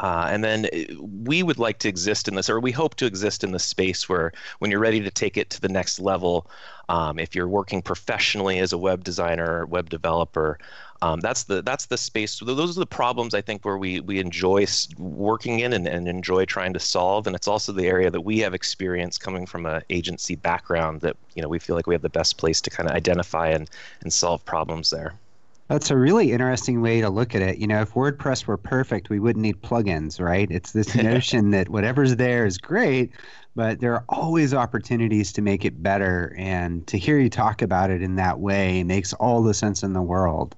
uh, 0.00 0.28
and 0.30 0.44
then 0.44 0.66
uh, 0.66 1.02
we 1.24 1.42
would 1.42 1.58
like 1.58 1.78
to 1.78 1.88
exist 1.88 2.28
in 2.28 2.34
this, 2.34 2.50
or 2.50 2.60
we 2.60 2.72
hope 2.72 2.94
to 2.96 3.06
exist 3.06 3.42
in 3.42 3.52
this 3.52 3.64
space 3.64 4.08
where 4.08 4.32
when 4.58 4.70
you're 4.70 4.80
ready 4.80 5.00
to 5.00 5.10
take 5.10 5.36
it 5.36 5.50
to 5.50 5.60
the 5.60 5.68
next 5.68 5.98
level, 5.98 6.50
um, 6.88 7.18
if 7.18 7.34
you're 7.34 7.48
working 7.48 7.80
professionally 7.80 8.58
as 8.58 8.72
a 8.72 8.78
web 8.78 9.04
designer, 9.04 9.64
web 9.66 9.88
developer, 9.88 10.58
um, 11.02 11.20
that's 11.20 11.44
the 11.44 11.62
that's 11.62 11.86
the 11.86 11.98
space. 11.98 12.40
Those 12.40 12.76
are 12.76 12.80
the 12.80 12.86
problems 12.86 13.34
I 13.34 13.40
think 13.40 13.64
where 13.64 13.78
we 13.78 14.00
we 14.00 14.18
enjoy 14.18 14.66
working 14.98 15.60
in 15.60 15.72
and, 15.72 15.86
and 15.86 16.08
enjoy 16.08 16.44
trying 16.44 16.72
to 16.72 16.80
solve. 16.80 17.26
And 17.26 17.36
it's 17.36 17.48
also 17.48 17.72
the 17.72 17.86
area 17.86 18.10
that 18.10 18.22
we 18.22 18.38
have 18.40 18.54
experience 18.54 19.18
coming 19.18 19.46
from 19.46 19.66
an 19.66 19.82
agency 19.90 20.36
background 20.36 21.00
that 21.02 21.16
you 21.34 21.42
know 21.42 21.48
we 21.48 21.58
feel 21.58 21.76
like 21.76 21.86
we 21.86 21.94
have 21.94 22.02
the 22.02 22.08
best 22.08 22.38
place 22.38 22.60
to 22.62 22.70
kind 22.70 22.88
of 22.88 22.96
identify 22.96 23.48
and 23.48 23.68
and 24.02 24.12
solve 24.12 24.44
problems 24.44 24.90
there. 24.90 25.14
That's 25.68 25.90
a 25.90 25.96
really 25.96 26.30
interesting 26.32 26.80
way 26.80 27.00
to 27.00 27.10
look 27.10 27.34
at 27.34 27.42
it. 27.42 27.58
You 27.58 27.66
know, 27.66 27.80
if 27.80 27.94
WordPress 27.94 28.46
were 28.46 28.56
perfect, 28.56 29.10
we 29.10 29.18
wouldn't 29.18 29.42
need 29.42 29.62
plugins, 29.62 30.20
right? 30.20 30.48
It's 30.50 30.72
this 30.72 30.94
notion 30.94 31.50
that 31.50 31.68
whatever's 31.68 32.16
there 32.16 32.46
is 32.46 32.58
great, 32.58 33.12
but 33.56 33.80
there 33.80 33.94
are 33.94 34.04
always 34.10 34.52
opportunities 34.52 35.32
to 35.32 35.42
make 35.42 35.64
it 35.64 35.82
better. 35.82 36.34
And 36.38 36.86
to 36.88 36.98
hear 36.98 37.18
you 37.18 37.30
talk 37.30 37.62
about 37.62 37.90
it 37.90 38.02
in 38.02 38.16
that 38.16 38.38
way 38.38 38.84
makes 38.84 39.14
all 39.14 39.42
the 39.42 39.54
sense 39.54 39.82
in 39.82 39.94
the 39.94 40.02
world. 40.02 40.54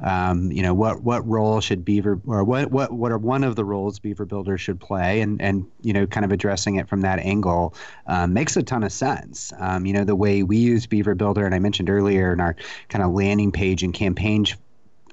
Um, 0.00 0.52
you 0.52 0.62
know, 0.62 0.72
what 0.72 1.02
what 1.02 1.26
role 1.26 1.60
should 1.60 1.84
Beaver 1.84 2.20
or 2.26 2.44
what 2.44 2.70
what 2.70 2.92
what 2.92 3.10
are 3.10 3.18
one 3.18 3.42
of 3.42 3.56
the 3.56 3.64
roles 3.64 3.98
Beaver 3.98 4.26
Builder 4.26 4.56
should 4.56 4.78
play, 4.78 5.20
and 5.20 5.42
and 5.42 5.66
you 5.82 5.92
know, 5.92 6.06
kind 6.06 6.24
of 6.24 6.30
addressing 6.32 6.76
it 6.76 6.88
from 6.88 7.00
that 7.00 7.18
angle 7.18 7.74
um, 8.06 8.32
makes 8.32 8.56
a 8.56 8.62
ton 8.62 8.84
of 8.84 8.92
sense. 8.92 9.52
Um, 9.58 9.84
you 9.84 9.92
know, 9.92 10.04
the 10.04 10.16
way 10.16 10.42
we 10.42 10.58
use 10.58 10.86
Beaver 10.86 11.14
Builder, 11.14 11.44
and 11.44 11.54
I 11.54 11.58
mentioned 11.58 11.90
earlier 11.90 12.32
in 12.32 12.40
our 12.40 12.54
kind 12.88 13.02
of 13.02 13.12
landing 13.12 13.50
page 13.50 13.82
and 13.82 13.92
campaign 13.92 14.46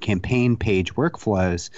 campaign 0.00 0.56
page 0.56 0.94
workflows. 0.94 1.70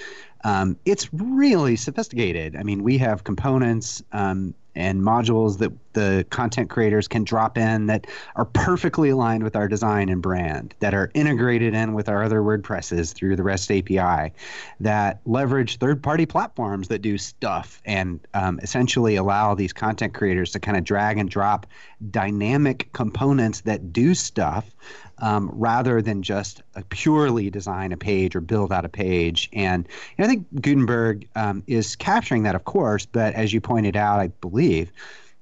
Um, 0.43 0.77
it's 0.85 1.09
really 1.13 1.75
sophisticated. 1.75 2.55
I 2.55 2.63
mean, 2.63 2.83
we 2.83 2.97
have 2.99 3.23
components 3.23 4.03
um, 4.11 4.53
and 4.77 5.01
modules 5.01 5.57
that 5.57 5.71
the 5.93 6.25
content 6.29 6.69
creators 6.69 7.07
can 7.07 7.23
drop 7.23 7.57
in 7.57 7.87
that 7.87 8.05
are 8.35 8.45
perfectly 8.45 9.09
aligned 9.09 9.43
with 9.43 9.55
our 9.55 9.67
design 9.67 10.09
and 10.09 10.21
brand, 10.21 10.75
that 10.79 10.93
are 10.93 11.09
integrated 11.15 11.73
in 11.73 11.93
with 11.93 12.07
our 12.07 12.23
other 12.23 12.41
WordPresses 12.41 13.13
through 13.13 13.35
the 13.35 13.41
REST 13.41 13.71
API, 13.71 14.31
that 14.79 15.19
leverage 15.25 15.77
third 15.77 16.03
party 16.03 16.27
platforms 16.27 16.87
that 16.89 17.01
do 17.01 17.17
stuff 17.17 17.81
and 17.85 18.19
um, 18.35 18.59
essentially 18.61 19.15
allow 19.15 19.55
these 19.55 19.73
content 19.73 20.13
creators 20.13 20.51
to 20.51 20.59
kind 20.59 20.77
of 20.77 20.83
drag 20.83 21.17
and 21.17 21.29
drop 21.29 21.65
dynamic 22.11 22.93
components 22.93 23.61
that 23.61 23.91
do 23.91 24.13
stuff 24.13 24.75
um, 25.19 25.49
rather 25.53 26.01
than 26.01 26.21
just 26.21 26.61
purely 26.89 27.49
design 27.49 27.91
a 27.91 27.97
page 27.97 28.35
or 28.35 28.41
build 28.41 28.71
out 28.71 28.85
a 28.85 28.89
page. 28.89 29.49
And 29.53 29.87
know, 30.17 30.25
I 30.25 30.27
think 30.27 30.45
Gutenberg 30.61 31.27
um, 31.35 31.63
is 31.67 31.95
capturing 31.95 32.43
that, 32.43 32.55
of 32.55 32.65
course, 32.65 33.05
but 33.05 33.33
as 33.33 33.53
you 33.53 33.61
pointed 33.61 33.95
out, 33.95 34.19
I 34.19 34.27
believe 34.27 34.91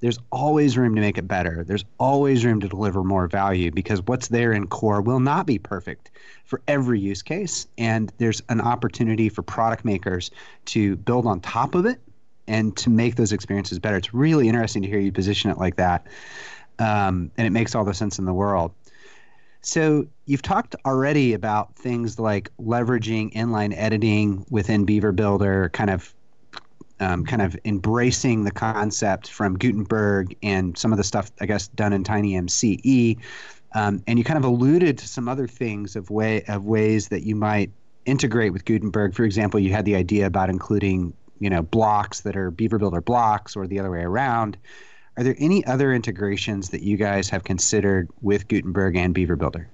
there's 0.02 0.20
always 0.32 0.78
room 0.78 0.94
to 0.96 1.02
make 1.02 1.18
it 1.18 1.28
better. 1.28 1.64
There's 1.66 1.86
always 2.00 2.46
room 2.46 2.60
to 2.60 2.68
deliver 2.68 3.04
more 3.04 3.28
value 3.28 3.72
because 3.72 4.02
what's 4.04 4.28
there 4.28 4.52
in 4.52 4.68
core 4.68 5.02
will 5.02 5.20
not 5.20 5.46
be 5.46 5.58
perfect 5.58 6.12
for 6.44 6.62
every 6.68 7.00
use 7.00 7.22
case. 7.22 7.68
And 7.78 8.12
there's 8.18 8.42
an 8.50 8.62
opportunity 8.62 9.30
for 9.30 9.42
product 9.42 9.86
makers 9.86 10.32
to 10.66 10.96
build 10.98 11.26
on 11.26 11.40
top 11.40 11.76
of 11.76 11.86
it 11.86 12.00
and 12.48 12.76
to 12.78 12.90
make 12.90 13.16
those 13.16 13.32
experiences 13.32 13.80
better. 13.80 13.98
It's 13.98 14.14
really 14.14 14.48
interesting 14.48 14.82
to 14.84 14.88
hear 14.88 15.00
you 15.00 15.12
position 15.12 15.50
it 15.50 15.58
like 15.58 15.78
that. 15.78 16.06
Um, 16.78 17.32
and 17.38 17.48
it 17.48 17.52
makes 17.52 17.74
all 17.74 17.86
the 17.86 17.94
sense 17.94 18.20
in 18.20 18.26
the 18.26 18.34
world. 18.34 18.74
So 19.66 20.06
you've 20.28 20.44
talked 20.44 20.76
already 20.86 21.34
about 21.34 21.76
things 21.76 22.20
like 22.20 22.52
leveraging 22.58 23.34
inline 23.34 23.74
editing 23.76 24.46
within 24.52 24.86
Beaver 24.86 25.12
Builder, 25.12 25.70
kind 25.74 25.90
of 25.90 26.14
um, 27.00 27.26
kind 27.26 27.42
of 27.42 27.58
embracing 27.66 28.44
the 28.44 28.52
concept 28.52 29.32
from 29.32 29.58
Gutenberg 29.58 30.36
and 30.44 30.78
some 30.78 30.92
of 30.92 30.98
the 30.98 31.04
stuff 31.04 31.32
I 31.42 31.48
guess 31.48 31.68
done 31.70 31.94
in 31.94 32.04
TinyMCE. 32.04 33.18
Um, 33.74 34.04
and 34.06 34.20
you 34.20 34.24
kind 34.24 34.38
of 34.38 34.46
alluded 34.46 35.00
to 35.00 35.08
some 35.08 35.28
other 35.28 35.48
things 35.48 35.96
of 35.96 36.12
way 36.12 36.44
of 36.44 36.66
ways 36.66 37.08
that 37.08 37.24
you 37.24 37.36
might 37.36 37.72
integrate 38.06 38.54
with 38.54 38.66
Gutenberg. 38.66 39.16
For 39.16 39.24
example, 39.24 39.60
you 39.60 39.72
had 39.72 39.86
the 39.86 39.96
idea 39.96 40.28
about 40.28 40.52
including 40.52 41.12
you 41.40 41.50
know 41.50 41.64
blocks 41.64 42.22
that 42.22 42.38
are 42.38 42.52
Beaver 42.52 42.78
Builder 42.78 43.02
blocks 43.02 43.56
or 43.56 43.66
the 43.66 43.80
other 43.80 43.90
way 43.90 44.02
around. 44.02 44.58
Are 45.18 45.24
there 45.24 45.36
any 45.38 45.66
other 45.66 45.94
integrations 45.94 46.70
that 46.70 46.82
you 46.82 46.98
guys 46.98 47.30
have 47.30 47.44
considered 47.44 48.10
with 48.22 48.48
Gutenberg 48.48 48.98
and 48.98 49.14
Beaver 49.14 49.36
Builder? 49.36 49.70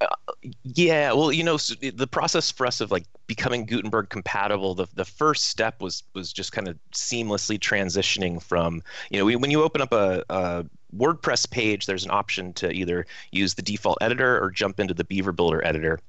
Uh, 0.00 0.06
yeah, 0.64 1.12
well, 1.12 1.32
you 1.32 1.44
know, 1.44 1.56
so 1.56 1.74
the 1.74 2.06
process 2.06 2.50
for 2.50 2.66
us 2.66 2.80
of 2.80 2.90
like 2.90 3.04
becoming 3.26 3.66
Gutenberg 3.66 4.08
compatible, 4.08 4.74
the, 4.74 4.86
the 4.94 5.04
first 5.04 5.46
step 5.46 5.80
was 5.80 6.02
was 6.14 6.32
just 6.32 6.52
kind 6.52 6.68
of 6.68 6.78
seamlessly 6.92 7.58
transitioning 7.58 8.42
from, 8.42 8.82
you 9.10 9.18
know, 9.18 9.24
we, 9.24 9.36
when 9.36 9.50
you 9.50 9.62
open 9.62 9.80
up 9.80 9.92
a, 9.92 10.24
a 10.30 10.64
WordPress 10.96 11.50
page, 11.50 11.86
there's 11.86 12.04
an 12.04 12.10
option 12.10 12.52
to 12.54 12.70
either 12.72 13.06
use 13.30 13.54
the 13.54 13.62
default 13.62 13.98
editor 14.00 14.42
or 14.42 14.50
jump 14.50 14.80
into 14.80 14.94
the 14.94 15.04
Beaver 15.04 15.32
Builder 15.32 15.64
editor. 15.66 16.00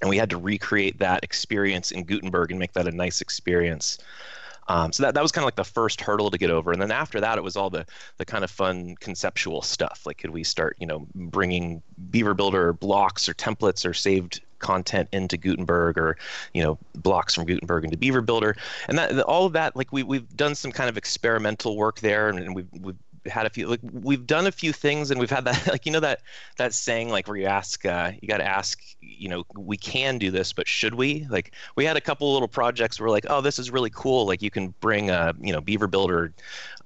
And 0.00 0.08
we 0.08 0.16
had 0.16 0.30
to 0.30 0.36
recreate 0.36 0.98
that 0.98 1.22
experience 1.22 1.92
in 1.92 2.04
Gutenberg 2.04 2.50
and 2.50 2.58
make 2.58 2.72
that 2.72 2.88
a 2.88 2.92
nice 2.92 3.20
experience. 3.20 3.98
Um, 4.68 4.92
so 4.92 5.02
that, 5.02 5.14
that 5.14 5.22
was 5.22 5.32
kind 5.32 5.42
of 5.42 5.46
like 5.46 5.56
the 5.56 5.64
first 5.64 6.00
hurdle 6.00 6.30
to 6.30 6.38
get 6.38 6.50
over. 6.50 6.72
And 6.72 6.80
then 6.80 6.90
after 6.90 7.20
that, 7.20 7.38
it 7.38 7.42
was 7.42 7.56
all 7.56 7.70
the, 7.70 7.84
the 8.18 8.24
kind 8.24 8.44
of 8.44 8.50
fun 8.50 8.96
conceptual 9.00 9.62
stuff. 9.62 10.02
Like, 10.06 10.18
could 10.18 10.30
we 10.30 10.44
start, 10.44 10.76
you 10.78 10.86
know, 10.86 11.06
bringing 11.14 11.82
Beaver 12.10 12.34
Builder 12.34 12.72
blocks 12.72 13.28
or 13.28 13.34
templates 13.34 13.88
or 13.88 13.92
saved 13.92 14.40
content 14.58 15.08
into 15.12 15.36
Gutenberg 15.36 15.98
or, 15.98 16.16
you 16.54 16.62
know, 16.62 16.78
blocks 16.94 17.34
from 17.34 17.44
Gutenberg 17.44 17.84
into 17.84 17.96
Beaver 17.96 18.20
Builder. 18.20 18.56
And 18.88 18.96
that 18.96 19.20
all 19.22 19.44
of 19.44 19.52
that, 19.54 19.76
like 19.76 19.92
we, 19.92 20.04
we've 20.04 20.36
done 20.36 20.54
some 20.54 20.72
kind 20.72 20.88
of 20.88 20.96
experimental 20.96 21.76
work 21.76 22.00
there 22.00 22.28
and, 22.28 22.38
and 22.38 22.54
we've, 22.54 22.68
we've 22.80 22.96
had 23.26 23.46
a 23.46 23.50
few 23.50 23.68
like 23.68 23.80
we've 23.82 24.26
done 24.26 24.46
a 24.46 24.52
few 24.52 24.72
things 24.72 25.10
and 25.10 25.20
we've 25.20 25.30
had 25.30 25.44
that 25.44 25.66
like 25.70 25.86
you 25.86 25.92
know 25.92 26.00
that 26.00 26.20
that 26.56 26.74
saying 26.74 27.08
like 27.08 27.28
where 27.28 27.36
you 27.36 27.46
ask 27.46 27.84
uh, 27.86 28.12
you 28.20 28.28
got 28.28 28.38
to 28.38 28.46
ask 28.46 28.80
you 29.00 29.28
know 29.28 29.44
we 29.56 29.76
can 29.76 30.18
do 30.18 30.30
this 30.30 30.52
but 30.52 30.66
should 30.66 30.94
we? 30.94 31.26
Like 31.30 31.52
we 31.76 31.84
had 31.84 31.96
a 31.96 32.00
couple 32.00 32.32
little 32.32 32.48
projects 32.48 33.00
where 33.00 33.10
like 33.10 33.26
oh 33.28 33.40
this 33.40 33.58
is 33.58 33.70
really 33.70 33.90
cool. 33.90 34.26
Like 34.26 34.42
you 34.42 34.50
can 34.50 34.74
bring 34.80 35.10
a 35.10 35.34
you 35.40 35.52
know 35.52 35.60
beaver 35.60 35.86
builder 35.86 36.32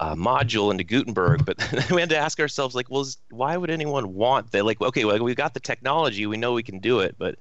uh, 0.00 0.14
module 0.14 0.70
into 0.70 0.84
gutenberg 0.84 1.44
but 1.44 1.56
we 1.90 2.00
had 2.00 2.10
to 2.10 2.18
ask 2.18 2.38
ourselves 2.40 2.74
like 2.74 2.90
well 2.90 3.06
why 3.30 3.56
would 3.56 3.70
anyone 3.70 4.14
want 4.14 4.52
that? 4.52 4.64
Like 4.64 4.80
okay 4.80 5.04
well 5.04 5.22
we've 5.22 5.36
got 5.36 5.54
the 5.54 5.60
technology 5.60 6.26
we 6.26 6.36
know 6.36 6.52
we 6.52 6.62
can 6.62 6.78
do 6.78 7.00
it 7.00 7.16
but 7.18 7.36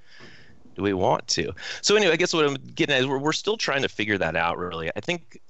do 0.75 0.83
we 0.83 0.93
want 0.93 1.27
to? 1.29 1.53
So 1.81 1.95
anyway 1.95 2.13
i 2.13 2.15
guess 2.17 2.33
what 2.33 2.45
i'm 2.45 2.55
getting 2.55 2.95
at 2.95 3.01
is 3.01 3.07
we're, 3.07 3.17
we're 3.17 3.33
still 3.33 3.57
trying 3.57 3.81
to 3.81 3.89
figure 3.89 4.17
that 4.17 4.35
out 4.35 4.57
really. 4.57 4.91
I 4.95 4.99
think 4.99 5.41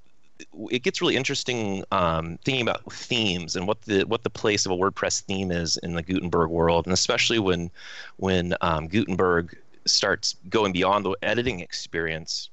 it 0.70 0.82
gets 0.82 1.00
really 1.00 1.16
interesting 1.16 1.84
um, 1.92 2.38
thinking 2.44 2.62
about 2.62 2.92
themes 2.92 3.56
and 3.56 3.66
what 3.66 3.82
the 3.82 4.04
what 4.04 4.22
the 4.22 4.30
place 4.30 4.66
of 4.66 4.72
a 4.72 4.76
WordPress 4.76 5.22
theme 5.22 5.50
is 5.50 5.76
in 5.78 5.94
the 5.94 6.02
Gutenberg 6.02 6.50
world, 6.50 6.86
and 6.86 6.92
especially 6.92 7.38
when 7.38 7.70
when 8.16 8.54
um, 8.60 8.88
Gutenberg 8.88 9.56
starts 9.86 10.36
going 10.48 10.72
beyond 10.72 11.04
the 11.04 11.16
editing 11.22 11.60
experience 11.60 12.50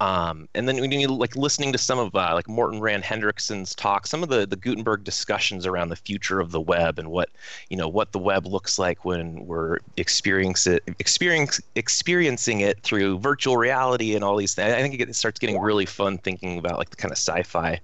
um, 0.00 0.48
and 0.54 0.68
then 0.68 0.80
when 0.80 0.90
you 0.92 1.08
like 1.08 1.36
listening 1.36 1.72
to 1.72 1.78
some 1.78 1.98
of 1.98 2.14
uh, 2.14 2.32
like 2.34 2.48
Morten 2.48 2.80
Rand 2.80 3.04
Hendriksen's 3.04 3.74
talk, 3.74 4.06
some 4.06 4.22
of 4.22 4.28
the 4.28 4.46
the 4.46 4.56
Gutenberg 4.56 5.04
discussions 5.04 5.66
around 5.66 5.88
the 5.88 5.96
future 5.96 6.40
of 6.40 6.50
the 6.50 6.60
web 6.60 6.98
and 6.98 7.10
what 7.10 7.30
you 7.70 7.76
know 7.76 7.88
what 7.88 8.12
the 8.12 8.18
web 8.18 8.46
looks 8.46 8.78
like 8.78 9.04
when 9.04 9.46
we're 9.46 9.78
experiencing 9.96 10.74
it, 10.74 10.94
experience, 10.98 11.60
experiencing 11.74 12.60
it 12.60 12.80
through 12.82 13.18
virtual 13.18 13.56
reality 13.56 14.14
and 14.14 14.24
all 14.24 14.36
these 14.36 14.54
things. 14.54 14.72
I 14.72 14.82
think 14.82 15.00
it 15.00 15.14
starts 15.14 15.38
getting 15.38 15.60
really 15.60 15.86
fun 15.86 16.18
thinking 16.18 16.58
about 16.58 16.78
like 16.78 16.90
the 16.90 16.96
kind 16.96 17.12
of 17.12 17.18
sci-fi 17.18 17.80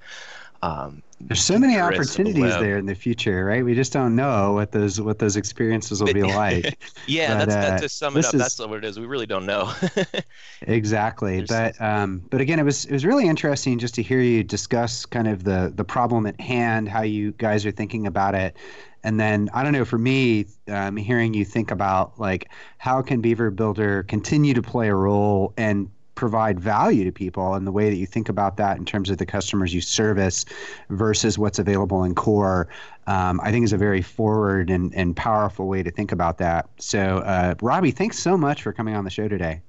um, 0.63 1.03
there's 1.21 1.43
so 1.43 1.59
many 1.59 1.79
opportunities 1.79 2.55
the 2.55 2.61
there 2.61 2.79
in 2.79 2.87
the 2.87 2.95
future, 2.95 3.45
right? 3.45 3.65
We 3.65 3.75
just 3.75 3.93
don't 3.93 4.17
know 4.17 4.53
what 4.53 4.73
those 4.73 5.01
what 5.01 5.19
those 5.19 5.37
experiences 5.37 6.03
will 6.03 6.13
be 6.13 6.23
like. 6.35 6.79
yeah, 7.07 7.39
but, 7.39 7.49
that's 7.49 7.55
uh, 7.55 7.71
that 7.71 7.83
to 7.83 7.89
sum 7.89 8.17
it 8.17 8.25
up. 8.25 8.35
Is, 8.35 8.41
that's 8.41 8.59
what 8.59 8.79
it 8.79 8.85
is. 8.85 8.99
We 8.99 9.07
really 9.07 9.27
don't 9.27 9.47
know. 9.47 9.73
exactly, 10.63 11.45
but 11.47 11.81
um, 11.81 12.23
but 12.31 12.41
again, 12.41 12.59
it 12.59 12.65
was 12.65 12.87
it 12.87 12.93
was 12.93 13.05
really 13.05 13.27
interesting 13.27 13.79
just 13.79 13.95
to 13.95 14.03
hear 14.03 14.21
you 14.21 14.43
discuss 14.43 15.05
kind 15.05 15.29
of 15.29 15.45
the 15.45 15.73
the 15.75 15.85
problem 15.85 16.27
at 16.27 16.41
hand, 16.41 16.89
how 16.89 17.03
you 17.03 17.33
guys 17.33 17.67
are 17.67 17.73
thinking 17.73 18.07
about 18.07 18.35
it, 18.35 18.57
and 19.03 19.21
then 19.21 19.51
I 19.53 19.63
don't 19.63 19.73
know 19.73 19.85
for 19.85 19.99
me, 19.99 20.47
um, 20.69 20.97
hearing 20.97 21.35
you 21.35 21.45
think 21.45 21.71
about 21.71 22.19
like 22.19 22.51
how 22.79 23.03
can 23.03 23.21
Beaver 23.21 23.51
Builder 23.51 24.05
continue 24.05 24.55
to 24.55 24.63
play 24.63 24.89
a 24.89 24.95
role 24.95 25.53
and 25.57 25.91
provide 26.21 26.61
value 26.61 27.03
to 27.03 27.11
people 27.11 27.55
and 27.55 27.67
the 27.67 27.73
way 27.73 27.89
that 27.89 27.97
you 27.97 28.05
think 28.05 28.29
about 28.29 28.59
that 28.59 28.77
in 28.77 28.85
terms 28.85 29.09
of 29.09 29.17
the 29.17 29.25
customers 29.25 29.73
you 29.73 29.81
service 29.81 30.45
versus 30.91 31.39
what's 31.39 31.59
available 31.59 32.05
in 32.05 32.15
core 32.15 32.69
um, 33.07 33.41
I 33.43 33.51
think 33.51 33.65
is 33.65 33.73
a 33.73 33.79
very 33.79 34.03
forward 34.03 34.69
and, 34.69 34.95
and 34.95 35.17
powerful 35.17 35.67
way 35.67 35.83
to 35.83 35.91
think 35.91 36.13
about 36.13 36.39
that. 36.39 36.69
So, 36.79 37.19
uh, 37.19 37.55
Robbie, 37.63 37.91
thanks 37.91 38.19
so 38.19 38.37
much 38.37 38.63
for 38.63 38.73
coming 38.73 38.95
on 38.95 39.05
the 39.05 39.11
show 39.11 39.27
today. 39.27 39.63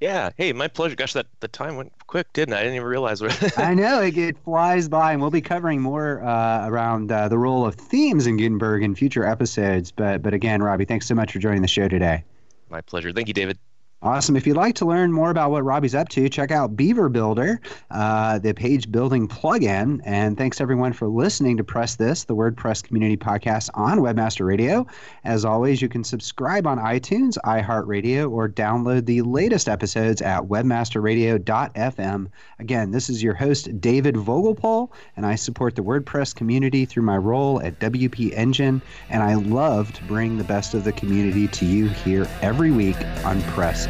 Yeah. 0.00 0.30
Hey, 0.36 0.52
my 0.54 0.66
pleasure. 0.66 0.96
Gosh, 0.96 1.12
that 1.12 1.26
the 1.40 1.48
time 1.48 1.76
went 1.76 1.92
quick, 2.06 2.32
didn't 2.32 2.54
I? 2.54 2.60
I 2.60 2.62
didn't 2.62 2.76
even 2.76 2.88
realize. 2.88 3.20
What... 3.20 3.58
I 3.58 3.74
know 3.74 4.00
it, 4.00 4.16
it, 4.16 4.38
flies 4.38 4.88
by, 4.88 5.12
and 5.12 5.20
we'll 5.20 5.30
be 5.30 5.42
covering 5.42 5.82
more 5.82 6.24
uh, 6.24 6.66
around 6.66 7.12
uh, 7.12 7.28
the 7.28 7.36
role 7.36 7.66
of 7.66 7.74
themes 7.74 8.26
in 8.26 8.38
Gutenberg 8.38 8.82
in 8.82 8.94
future 8.94 9.24
episodes. 9.24 9.92
But 9.92 10.22
but 10.22 10.32
again, 10.32 10.62
Robbie, 10.62 10.86
thanks 10.86 11.06
so 11.06 11.14
much 11.14 11.32
for 11.32 11.38
joining 11.38 11.60
the 11.60 11.68
show 11.68 11.86
today. 11.86 12.24
My 12.70 12.80
pleasure. 12.80 13.12
Thank 13.12 13.28
you, 13.28 13.34
David. 13.34 13.58
Awesome. 14.02 14.34
If 14.34 14.46
you'd 14.46 14.56
like 14.56 14.76
to 14.76 14.86
learn 14.86 15.12
more 15.12 15.28
about 15.28 15.50
what 15.50 15.62
Robbie's 15.62 15.94
up 15.94 16.08
to, 16.10 16.26
check 16.30 16.50
out 16.50 16.74
Beaver 16.74 17.10
Builder, 17.10 17.60
uh, 17.90 18.38
the 18.38 18.54
page 18.54 18.90
building 18.90 19.28
plugin. 19.28 20.00
And 20.06 20.38
thanks 20.38 20.58
everyone 20.58 20.94
for 20.94 21.06
listening 21.06 21.58
to 21.58 21.64
Press 21.64 21.96
This, 21.96 22.24
the 22.24 22.34
WordPress 22.34 22.82
community 22.82 23.18
podcast 23.18 23.68
on 23.74 23.98
Webmaster 23.98 24.46
Radio. 24.46 24.86
As 25.24 25.44
always, 25.44 25.82
you 25.82 25.90
can 25.90 26.02
subscribe 26.02 26.66
on 26.66 26.78
iTunes, 26.78 27.36
iHeartRadio, 27.44 28.30
or 28.30 28.48
download 28.48 29.04
the 29.04 29.20
latest 29.20 29.68
episodes 29.68 30.22
at 30.22 30.44
webmasterradio.fm. 30.44 32.26
Again, 32.58 32.90
this 32.92 33.10
is 33.10 33.22
your 33.22 33.34
host, 33.34 33.82
David 33.82 34.14
Vogelpohl, 34.14 34.90
and 35.18 35.26
I 35.26 35.34
support 35.34 35.76
the 35.76 35.82
WordPress 35.82 36.34
community 36.34 36.86
through 36.86 37.02
my 37.02 37.18
role 37.18 37.60
at 37.60 37.78
WP 37.80 38.32
Engine. 38.32 38.80
And 39.10 39.22
I 39.22 39.34
love 39.34 39.92
to 39.92 40.02
bring 40.04 40.38
the 40.38 40.44
best 40.44 40.72
of 40.72 40.84
the 40.84 40.92
community 40.92 41.48
to 41.48 41.66
you 41.66 41.88
here 41.88 42.26
every 42.40 42.70
week 42.70 42.96
on 43.26 43.42
Press 43.42 43.89